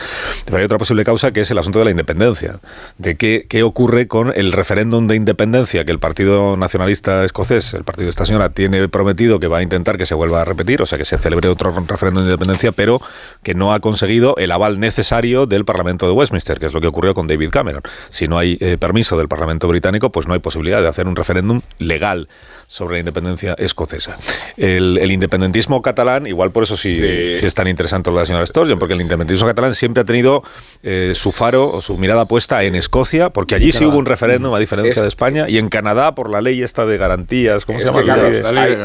[0.45, 2.57] Pero hay otra posible causa que es el asunto de la independencia.
[2.99, 7.85] De qué, qué ocurre con el referéndum de independencia que el Partido Nacionalista Escocés, el
[7.85, 10.83] partido de esta señora, tiene prometido que va a intentar que se vuelva a repetir,
[10.83, 13.01] o sea, que se celebre otro referéndum de independencia, pero
[13.43, 16.87] que no ha conseguido el aval necesario del Parlamento de Westminster, que es lo que
[16.87, 17.83] ocurrió con David Cameron.
[18.11, 21.17] Si no hay eh, permiso del Parlamento británico, pues no hay posibilidad de hacer un
[21.17, 22.29] referéndum legal
[22.71, 24.17] sobre la independencia escocesa.
[24.57, 28.79] El, independentismo catalán, igual por eso sí, es tan interesante lo de la señora Sturgeon,
[28.79, 30.45] porque el independentismo catalán siempre ha tenido
[30.85, 34.55] eh, su faro o su mirada puesta en Escocia, porque allí sí hubo un referéndum,
[34.55, 37.87] a diferencia de España, y en Canadá por la ley esta de garantías, ¿cómo se
[37.87, 38.03] llama?
[38.03, 38.17] la,
[38.53, 38.77] ley,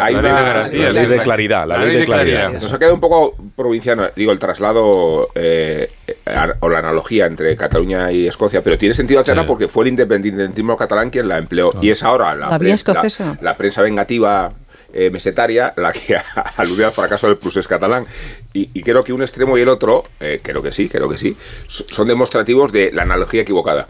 [0.71, 1.67] de, ley de claridad.
[1.67, 2.53] La, ley de claridad.
[2.53, 5.89] Nos ha quedado un poco provinciano, digo, el traslado eh,
[6.59, 10.77] o la analogía entre Cataluña y Escocia, pero tiene sentido hacerla porque fue el independentismo
[10.77, 13.38] catalán quien la empleó, y es ahora la, escocesa.
[13.41, 14.53] la prensa vengativa
[14.93, 16.15] eh, mesetaria la que
[16.57, 18.05] alude al fracaso del procés catalán.
[18.53, 21.36] Y, creo que un extremo y el otro, eh, creo que sí, creo que sí,
[21.67, 23.88] son demostrativos de la analogía equivocada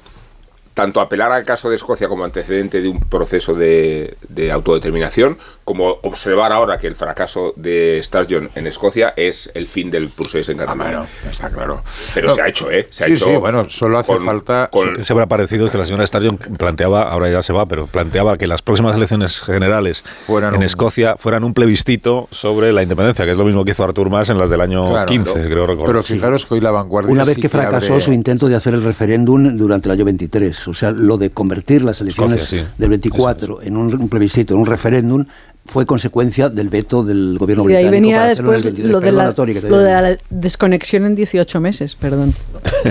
[0.76, 4.18] tanto apelar al caso de Escocia como antecedente de un proceso de,
[4.52, 10.10] autodeterminación, como observar ahora que el fracaso de Sturgeon en Escocia es el fin del
[10.10, 11.02] procés en Cataluña.
[11.02, 11.82] Ah, está claro.
[12.14, 12.88] Pero se ha hecho, ¿eh?
[12.90, 13.26] Se ha hecho.
[13.26, 14.70] Sí, bueno, solo hace falta.
[14.72, 15.04] Con...
[15.04, 18.48] Se habrá parecido que la señora Sturgeon planteaba, ahora ya se va, pero planteaba que
[18.48, 23.46] las próximas elecciones generales en Escocia fueran un plebiscito sobre la independencia, que es lo
[23.46, 25.88] mismo que hizo Artur Mas en las del año 15, creo recordar.
[25.88, 27.12] Pero fijaros que hoy la vanguardia.
[27.12, 30.74] Una vez que fracasó su intento de hacer el referéndum durante el año 23 o
[30.74, 35.26] sea, lo de convertir las elecciones del 24 en un, plebiscito, en un referéndum,
[35.68, 38.08] fue consecuencia del veto del gobierno Y de ahí británico.
[38.18, 38.92] venía después 23.
[38.92, 42.34] lo de, la, Tony, que te- lo de la desconexión en 18 meses, perdón.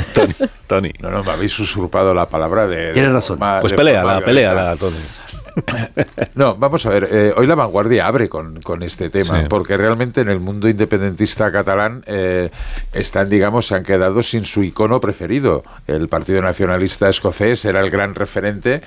[0.67, 0.91] Tony.
[1.01, 2.93] No, no, me habéis usurpado la palabra de...
[2.93, 3.39] Tienes de razón.
[3.39, 4.97] forma- Pues pelea, la pelea, la Tony.
[6.35, 9.47] No, vamos a ver, eh, hoy la vanguardia abre con, con este tema, Sí.
[9.49, 12.51] porque realmente en el mundo independentista catalán eh,
[12.93, 15.63] están, digamos, se han quedado sin su icono preferido.
[15.87, 18.83] El Partido Nacionalista Escocés era el gran referente.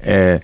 [0.00, 0.40] eh,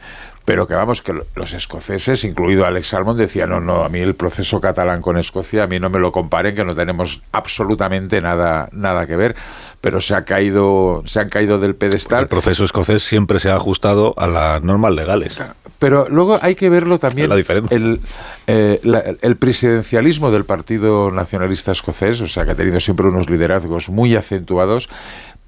[0.46, 3.98] pero que vamos, que lo- los escoceses, incluido Alex Salmond, decían, no, no, a mí
[4.00, 8.20] el proceso catalán con Escocia, a mí no me lo comparen, que no tenemos absolutamente
[8.22, 9.34] nada, nada que ver,
[9.80, 12.22] pero se ha caído, se han caído del pedestal.
[12.22, 15.36] El proceso escocés siempre se ha ajustado a las normas legales.
[15.78, 17.76] Pero luego hay que verlo también La diferencia.
[17.76, 18.00] el,
[18.46, 23.28] eh, la- el presidencialismo del Partido Nacionalista Escocés, o sea, que ha tenido siempre unos
[23.28, 24.88] liderazgos muy acentuados,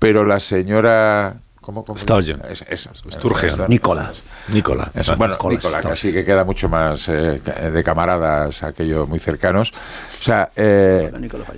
[0.00, 1.36] pero la señora...
[1.68, 2.40] ¿Cómo, cómo Sturgeon.
[2.48, 3.68] Es, eso, Sturgeon.
[3.68, 4.10] Nicola.
[4.48, 4.90] Nicola.
[4.94, 9.74] eso, bueno, Nicola, que así que queda mucho más eh, de camaradas, aquello muy cercanos.
[10.18, 11.12] O sea, eh,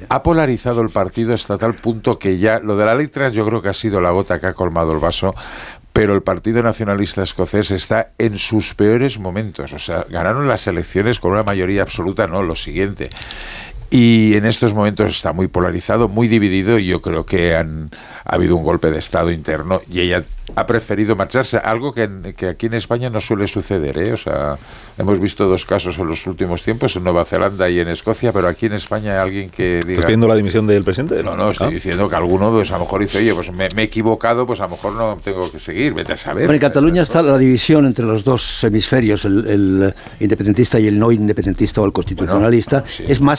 [0.08, 3.46] ha polarizado el partido hasta tal punto que ya lo de la ley trans yo
[3.46, 5.32] creo que ha sido la gota que ha colmado el vaso.
[5.92, 9.72] Pero el Partido Nacionalista Escocés está en sus peores momentos.
[9.72, 13.10] O sea, ganaron las elecciones con una mayoría absoluta, no, lo siguiente.
[13.90, 17.90] Y en estos momentos está muy polarizado, muy dividido y yo creo que han,
[18.24, 20.22] ha habido un golpe de Estado interno y ella
[20.56, 23.98] ha preferido marcharse, algo que, en- que aquí en España no suele suceder.
[23.98, 24.12] ¿eh?
[24.12, 24.58] O sea,
[24.98, 28.48] hemos visto dos casos en los últimos tiempos, en Nueva Zelanda y en Escocia, pero
[28.48, 29.92] aquí en España hay alguien que diga...
[29.92, 31.22] ¿Estás pidiendo la dimisión del presidente?
[31.22, 31.70] No, no, estoy Ah.
[31.70, 34.60] diciendo que alguno pues a lo mejor dice, oye, pues me, me he equivocado, pues
[34.60, 36.44] a lo mejor no tengo que seguir, vete a saber.
[36.46, 40.98] Bueno, en Cataluña está la división entre los dos hemisferios, el, el independentista y el
[40.98, 42.84] no independentista o el constitucionalista.
[43.06, 43.38] Es más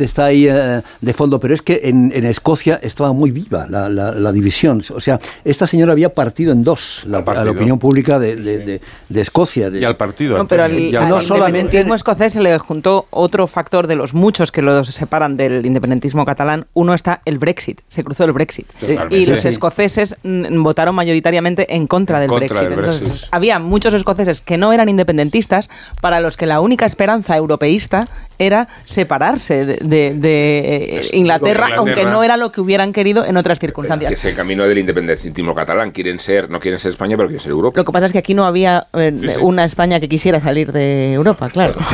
[0.00, 3.88] está ahí eh, de fondo, pero es que en, en Escocia estaba muy viva la,
[3.88, 4.82] la- la división.
[4.94, 8.58] O sea, esta señora había partido en dos, la, a la opinión pública de, de-
[8.58, 9.70] de- de Escocia.
[9.70, 10.36] de- Y al partido.
[10.38, 13.86] No, pero al, y al al no solamente- independentismo escocés se le juntó otro factor
[13.86, 16.66] de los muchos que los separan del independentismo catalán.
[16.74, 18.66] Uno está el Brexit, se cruzó el Brexit.
[18.80, 19.16] Totalmente.
[19.18, 22.68] Y los escoceses mm, votaron mayoritariamente en contra, del, contra Brexit.
[22.68, 23.28] del Entonces, Brexit.
[23.34, 25.68] había muchos escoceses que no eran independentistas,
[26.00, 30.58] para los que la única esperanza europeísta era separarse de, de- de,
[30.98, 31.74] eh, Inglaterra, Inglaterra.
[31.76, 34.10] aunque no era lo que hubieran querido en otras circunstancias.
[34.10, 35.90] que es el camino del independentismo catalán.
[35.90, 37.78] Quieren ser, no quieren ser España, pero quieren ser Europa.
[37.78, 39.34] Lo que pasa es que aquí no había eh, Sí, sí.
[39.40, 41.76] una España que quisiera salir de Europa, claro.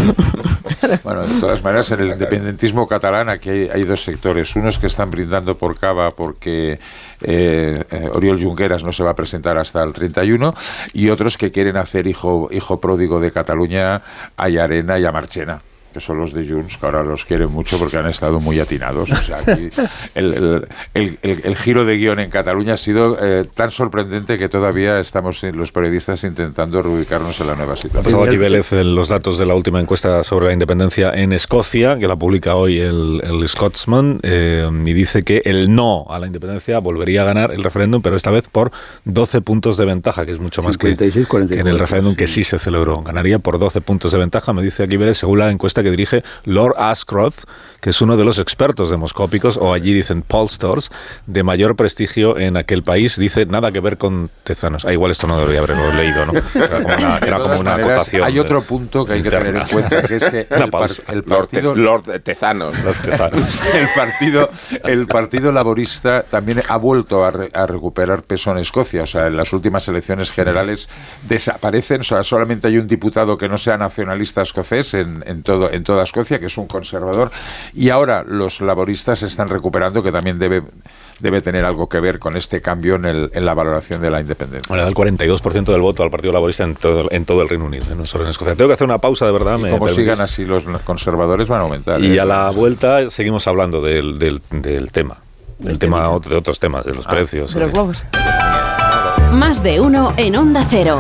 [1.03, 4.55] Bueno, de todas maneras, en el independentismo catalán aquí hay, hay dos sectores.
[4.55, 6.79] Unos que están brindando por cava porque
[7.23, 10.55] eh, eh, Oriol Junqueras no se va a presentar hasta el 31
[10.93, 14.03] y otros que quieren hacer hijo, hijo pródigo de Cataluña
[14.37, 15.61] a Llarena y a Marchena
[15.99, 19.11] que son los de Junts, que ahora los quieren mucho porque han estado muy atinados.
[19.11, 19.69] O sea, aquí
[20.15, 24.39] el, el- el- el- el giro de guion en Cataluña ha sido eh, tan sorprendente
[24.39, 28.05] que todavía estamos los periodistas intentando reubicarnos en la nueva Ha situación.
[28.05, 31.99] pasado aquí Vélez en los datos de la última encuesta sobre la independencia en Escocia,
[31.99, 36.27] que la publica hoy el, el Scotsman, eh, y dice que el no a la
[36.27, 38.71] independencia volvería a ganar el referéndum, pero esta vez por
[39.05, 42.15] 12 puntos de ventaja, que es mucho más que, 56, que en el 44, referéndum
[42.15, 43.03] que sí se celebró.
[43.03, 46.23] Ganaría por 12 puntos de ventaja, me dice aquí Vélez, según la encuesta que dirige
[46.45, 47.45] Lord Ashcroft,
[47.81, 50.91] que es uno de los expertos demoscópicos, o allí dicen pollsters,
[51.27, 53.17] de mayor prestigio en aquel país.
[53.17, 54.85] Dice nada que ver con Tezanos.
[54.85, 56.33] Ah, igual esto no debería haberlo leído, ¿no?
[56.55, 58.25] Era como una, era como todas una maneras, acotación.
[58.25, 61.03] Hay otro punto que hay que tener en cuenta, que es que el, par- pausa.
[61.09, 61.75] el Lord, Te- partido...
[61.77, 62.83] Lord Tezanos.
[62.85, 63.39] Los tezanos.
[63.75, 64.51] El partido,
[64.85, 69.03] el partido laborista también ha vuelto a, re- a recuperar peso en Escocia.
[69.05, 70.89] O sea, en las últimas elecciones generales
[71.29, 72.01] desaparecen.
[72.01, 75.85] O sea, solamente hay un diputado que no sea nacionalista escocés en, en todo, en
[75.85, 77.31] toda Escocia, que es un conservador.
[77.75, 80.63] Y ahora los laboristas se están recuperando, que también debe,
[81.21, 84.21] debe tener algo que ver con este cambio en, el- en la valoración de la
[84.21, 84.77] independencia.
[84.77, 87.65] Da el 42% del voto al Partido Laborista en todo, el- en todo el Reino
[87.65, 88.55] Unido, no solo en Escocia.
[88.55, 89.59] Tengo que hacer una pausa, de verdad.
[89.59, 90.05] Y me como permitís?
[90.05, 92.01] sigan así los conservadores van a aumentar.
[92.03, 92.21] Y ¿eh?
[92.21, 95.17] a la vuelta seguimos hablando del, del, del tema.
[95.59, 97.11] Del tema de otros temas, de los Ah.
[97.11, 97.53] precios.
[97.55, 98.05] De los globos.
[99.33, 100.99] Más de uno en Onda Cero.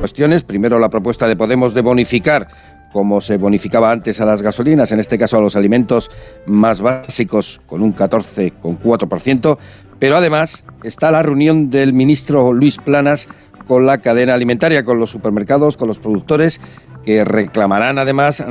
[0.00, 0.44] Cuestiones.
[0.44, 2.48] Primero, la propuesta de Podemos de bonificar,
[2.96, 6.10] como se bonificaba antes a las gasolinas, en este caso a los alimentos
[6.46, 9.58] más básicos, con un 14,4%.
[9.98, 13.28] Pero además está la reunión del ministro Luis Planas
[13.68, 16.58] con la cadena alimentaria, con los supermercados, con los productores,
[17.04, 18.42] que reclamarán además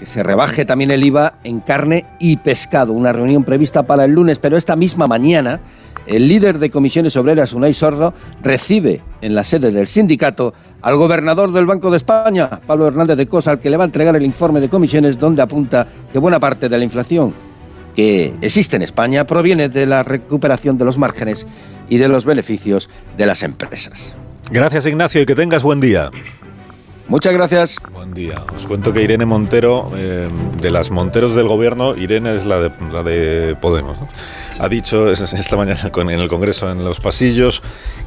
[0.00, 2.94] que se rebaje también el IVA en carne y pescado.
[2.94, 5.60] Una reunión prevista para el lunes, pero esta misma mañana
[6.06, 11.52] el líder de comisiones obreras, Unai Sordo, recibe en la sede del sindicato al gobernador
[11.52, 14.22] del Banco de España, Pablo Hernández de Cosa, al que le va a entregar el
[14.22, 17.32] informe de comisiones donde apunta que buena parte de la inflación
[17.94, 21.46] que existe en España proviene de la recuperación de los márgenes
[21.88, 24.14] y de los beneficios de las empresas.
[24.50, 26.10] Gracias, Ignacio, y que tengas buen día.
[27.08, 27.76] Muchas gracias.
[27.92, 28.42] Buen día.
[28.56, 30.28] Os cuento que Irene Montero, eh,
[30.60, 34.00] de las Monteros del gobierno, Irene es la de, la de Podemos.
[34.00, 34.08] ¿no?
[34.58, 37.62] Ha dicho esta mañana en el Congreso, en los pasillos,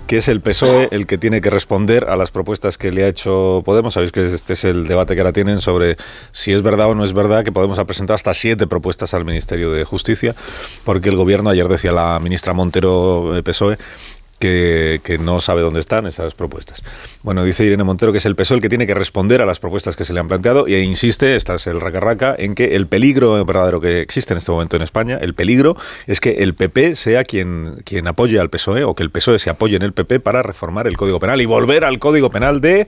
[0.07, 3.07] que es el PSOE el que tiene que responder a las propuestas que le ha
[3.07, 3.95] hecho Podemos.
[3.95, 5.97] Sabéis que este es el debate que ahora tienen sobre
[6.31, 9.25] si es verdad o no es verdad que Podemos ha presentado hasta siete propuestas al
[9.25, 10.35] Ministerio de Justicia,
[10.83, 13.77] porque el gobierno, ayer decía la ministra Montero, eh, PSOE,
[14.39, 16.81] que, que, no sabe dónde están esas propuestas.
[17.23, 19.59] Bueno, dice Irene Montero que es el PSOE el que tiene que responder a las
[19.59, 22.87] propuestas que se le han planteado y insiste, esta es el raca en que el
[22.87, 26.95] peligro verdadero que existe en este momento en España, el peligro es que el PP
[26.95, 30.19] sea quien, quien apoye al PSOE o que el PSOE se apoye en el PP
[30.19, 32.87] para reformar el Código Penal y volver al Código Penal de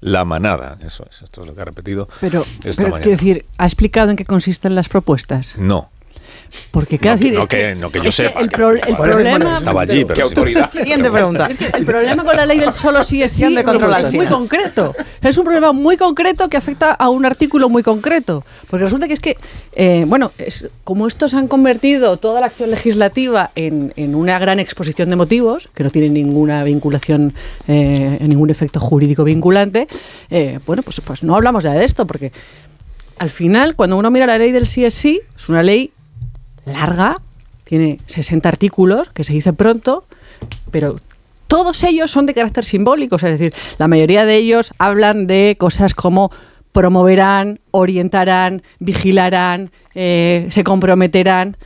[0.00, 0.76] la manada.
[0.84, 2.08] Eso es, esto es lo que ha repetido.
[2.20, 3.02] Pero, esta pero mañana.
[3.02, 5.56] quiero decir, ¿ha explicado en qué consisten las propuestas?
[5.56, 5.90] No.
[6.70, 7.32] Porque, ¿qué no, decir?
[7.32, 8.40] que, no, es que, que, no que yo es sepa.
[8.40, 9.58] el, pro, el problema.
[9.58, 10.14] Estaba allí, pero.
[10.14, 10.70] ¿Qué autoridad?
[10.72, 11.46] Siguiente pregunta.
[11.46, 14.94] Es que el problema con la ley del solo sí es sí es, muy concreto.
[15.22, 18.44] Es un problema muy concreto que afecta a un artículo muy concreto.
[18.68, 19.36] Porque resulta que es que,
[19.72, 24.60] eh, bueno, es, como estos han convertido toda la acción legislativa en, en, una gran
[24.60, 27.34] exposición de motivos, que no tienen ninguna vinculación,
[27.68, 29.88] eh, ningún efecto jurídico vinculante,
[30.30, 32.32] eh, bueno, pues, pues no hablamos ya de esto, porque
[33.18, 35.92] al final, cuando uno mira la ley del sí es sí, es una ley
[36.66, 37.16] larga,
[37.64, 40.04] tiene 60 artículos, que se dice pronto,
[40.70, 40.96] pero
[41.46, 45.94] todos ellos son de carácter simbólico, es decir, la mayoría de ellos hablan de cosas
[45.94, 46.30] como
[46.74, 51.56] promoverán, orientarán, vigilarán, eh, se comprometerán.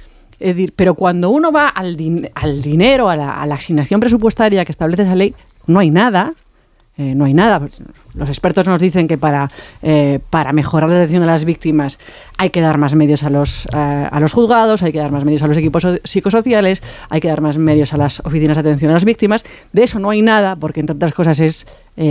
[0.77, 4.71] Pero cuando uno va al, din al dinero, a la, a la, asignación presupuestaria que
[4.71, 5.35] establece esa ley,
[5.67, 6.35] no hay nada.
[7.01, 7.69] Eh, no hay nada.
[8.15, 9.53] Los expertos nos dicen que para,
[9.83, 12.01] eh, para mejorar la atención de las víctimas
[12.37, 15.25] hay que dar más medios a los, eh, a los juzgados, hay que dar más
[15.25, 18.91] medios a los equipos psicosociales, hay que dar más medios a las oficinas de atención
[18.91, 19.45] a las víctimas.
[19.73, 21.67] De eso no hay nada, porque entre otras cosas es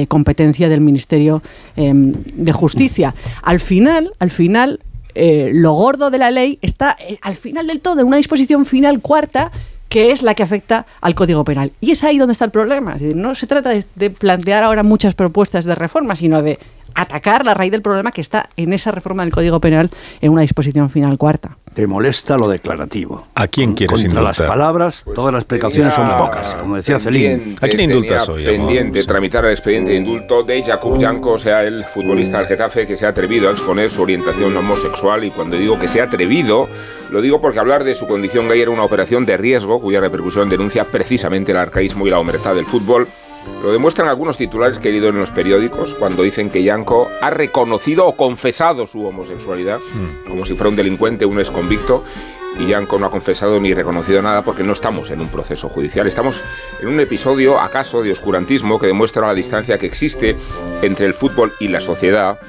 [0.09, 1.41] competencia del Ministerio
[1.75, 3.15] de Justicia.
[3.41, 4.81] Al final, al final,
[5.15, 9.49] lo gordo de la ley está al final del todo, en una disposición final cuarta
[9.89, 11.71] que es la que afecta al Código Penal.
[11.79, 12.95] Y es ahí donde está el problema.
[13.15, 16.59] No se trata de, de, plantear ahora muchas propuestas de reforma, sino de
[16.97, 20.41] atacar la raíz del problema que está en esa reforma del Código Penal en una
[20.41, 21.57] disposición final cuarta.
[21.75, 23.27] Te molesta lo declarativo.
[23.35, 24.39] ¿A quién quieres Contra indultar?
[24.39, 27.55] las palabras, pues todas las precauciones son pocas, como decía Celín.
[27.61, 28.45] ¿A quién indultas hoy?
[28.45, 32.87] Pendiente tramitar el expediente de indulto de Jakub Janko, o sea, el futbolista del Getafe
[32.87, 35.23] que se ha atrevido a exponer su orientación homosexual.
[35.23, 36.67] Y cuando digo que se ha atrevido,
[37.11, 40.49] lo digo porque hablar de su condión gay era una operación de riesgo cuya repercusión
[40.49, 43.07] denuncia precisamente el arcaísmo y la homertad del fútbol.
[43.63, 47.29] Lo demuestran algunos titulares que he leído en los periódicos cuando dicen que Yanko ha
[47.29, 50.29] reconocido o confesado su homosexualidad, mm.
[50.29, 52.03] como si fuera un delincuente, un exconvicto,
[52.59, 56.07] y Yanko no ha confesado ni reconocido nada porque no estamos en un proceso judicial.
[56.07, 56.43] Estamos
[56.81, 60.35] en un episodio, acaso, de oscurantismo que demuestra la distancia que existe
[60.81, 62.39] entre el fútbol y la sociedad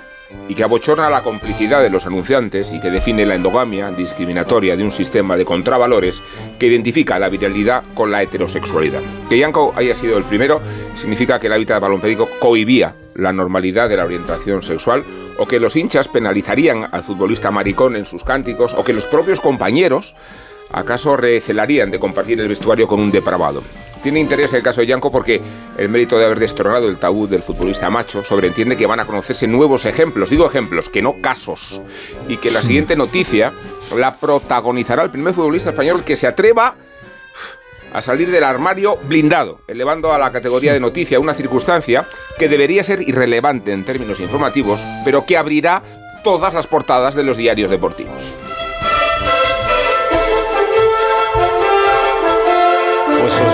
[0.48, 4.84] y que abochorna la complicidad de los anunciantes y que define la endogamia discriminatoria de
[4.84, 6.22] un sistema de contravalores
[6.58, 9.00] que identifica la viralidad con la heterosexualidad.
[9.28, 10.60] Que Yanko haya sido el primero
[10.94, 15.02] significa que el hábitat balompédico cohibía la normalidad de la orientación sexual
[15.38, 19.40] o que los hinchas penalizarían al futbolista maricón en sus cánticos o que los propios
[19.40, 20.14] compañeros
[20.70, 23.62] acaso recelarían de compartir el vestuario con un depravado.
[24.02, 25.40] Tiene interés el caso de Yanko porque
[25.76, 29.46] el mérito de haber destronado el tabú del futbolista macho sobreentiende que van a conocerse
[29.46, 31.82] nuevos ejemplos, digo ejemplos, que no casos,
[32.28, 33.52] y que la siguiente noticia
[33.96, 36.76] la protagonizará el primer futbolista español que se atreva
[37.92, 42.06] a salir del armario blindado, elevando a la categoría de noticia una circunstancia
[42.38, 45.82] que debería ser irrelevante en términos informativos, pero que abrirá
[46.22, 48.34] todas las portadas de los diarios deportivos.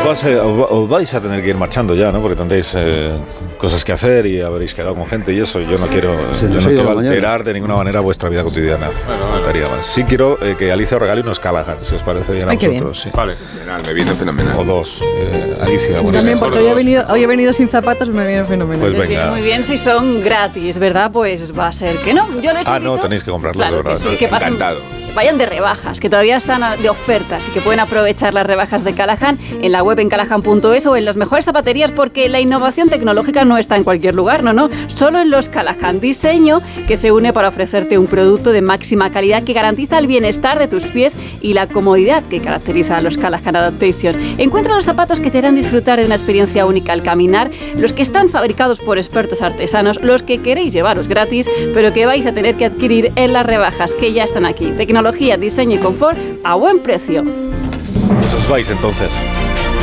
[0.04, 2.20] Vas a, os, vais a tener que ir marchando ya, ¿no?
[2.20, 3.16] Porque tendréis eh,
[3.58, 5.60] cosas que hacer y habréis quedado con gente y eso.
[5.60, 8.90] Yo no quiero, yo no quiero alterar de ninguna manera vuestra vida cotidiana.
[9.06, 9.86] Bueno, faltaría más.
[9.86, 12.58] Sí quiero eh, que Alicia os regale unos Callahan, si os parece bien a Ay,
[12.58, 13.00] vosotros.
[13.00, 13.10] Sí.
[13.14, 14.56] Vale, fenomenal, me viene fenomenal.
[14.58, 15.00] O dos.
[15.02, 18.44] Eh, Alicia, bueno, También porque hoy he, venido, hoy he venido sin zapatos, me viene
[18.44, 18.94] fenomenal.
[18.94, 19.30] Pues venga.
[19.30, 21.10] Muy bien, si son gratis, ¿verdad?
[21.12, 22.28] Pues va a ser que no.
[22.40, 24.02] Yo les ah, invito, no, tenéis que comprarlos, claro, ¿verdad?
[24.02, 25.03] Que sí, que pasen, Encantado.
[25.14, 28.94] Vayan de rebajas, que todavía están de ofertas y que pueden aprovechar las rebajas de
[28.94, 33.44] Callahan en la web en callahan.es o en las mejores zapaterías porque la innovación tecnológica
[33.44, 36.00] no está en cualquier lugar, no, no, solo en los Callahan.
[36.00, 40.58] Diseño que se une para ofrecerte un producto de máxima calidad que garantiza el bienestar
[40.58, 44.16] de tus pies y la comodidad que caracteriza a los Callahan Adaptation.
[44.38, 48.02] Encuentra los zapatos que te harán disfrutar de una experiencia única al caminar, los que
[48.02, 52.56] están fabricados por expertos artesanos, los que queréis llevaros gratis, pero que vais a tener
[52.56, 54.72] que adquirir en las rebajas que ya están aquí.
[54.76, 57.22] Tecnología, diseño y confort a buen precio.
[57.22, 59.10] Pues os vais entonces.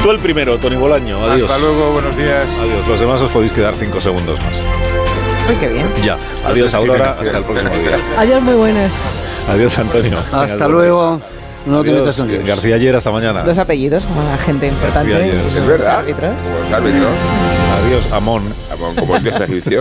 [0.04, 1.24] Tú el primero, Tony Bolaño.
[1.26, 1.50] Adiós.
[1.52, 2.48] Hasta luego, buenos días.
[2.60, 2.88] Adiós.
[2.88, 5.50] Los demás os podéis quedar cinco segundos más.
[5.50, 5.86] Uy, qué bien.
[6.04, 6.18] Ya.
[6.46, 7.12] Adiós, Aurora.
[7.12, 8.00] Hasta el próximo día.
[8.18, 8.94] Adiós, muy buenas.
[9.50, 10.18] Adiós, Antonio.
[10.32, 11.22] Hasta luego.
[11.68, 13.44] No Adiós, caso ni- García Ayer, hasta mañana.
[13.44, 15.12] Dos apellidos, como la gente importante.
[15.12, 15.46] García Ayer.
[15.48, 16.00] Es verdad.
[16.00, 16.32] Árbitros.
[16.44, 17.12] Como los árbitros.
[17.86, 18.44] Adiós, Amón.
[18.74, 19.80] Amón, como el dios egipcio.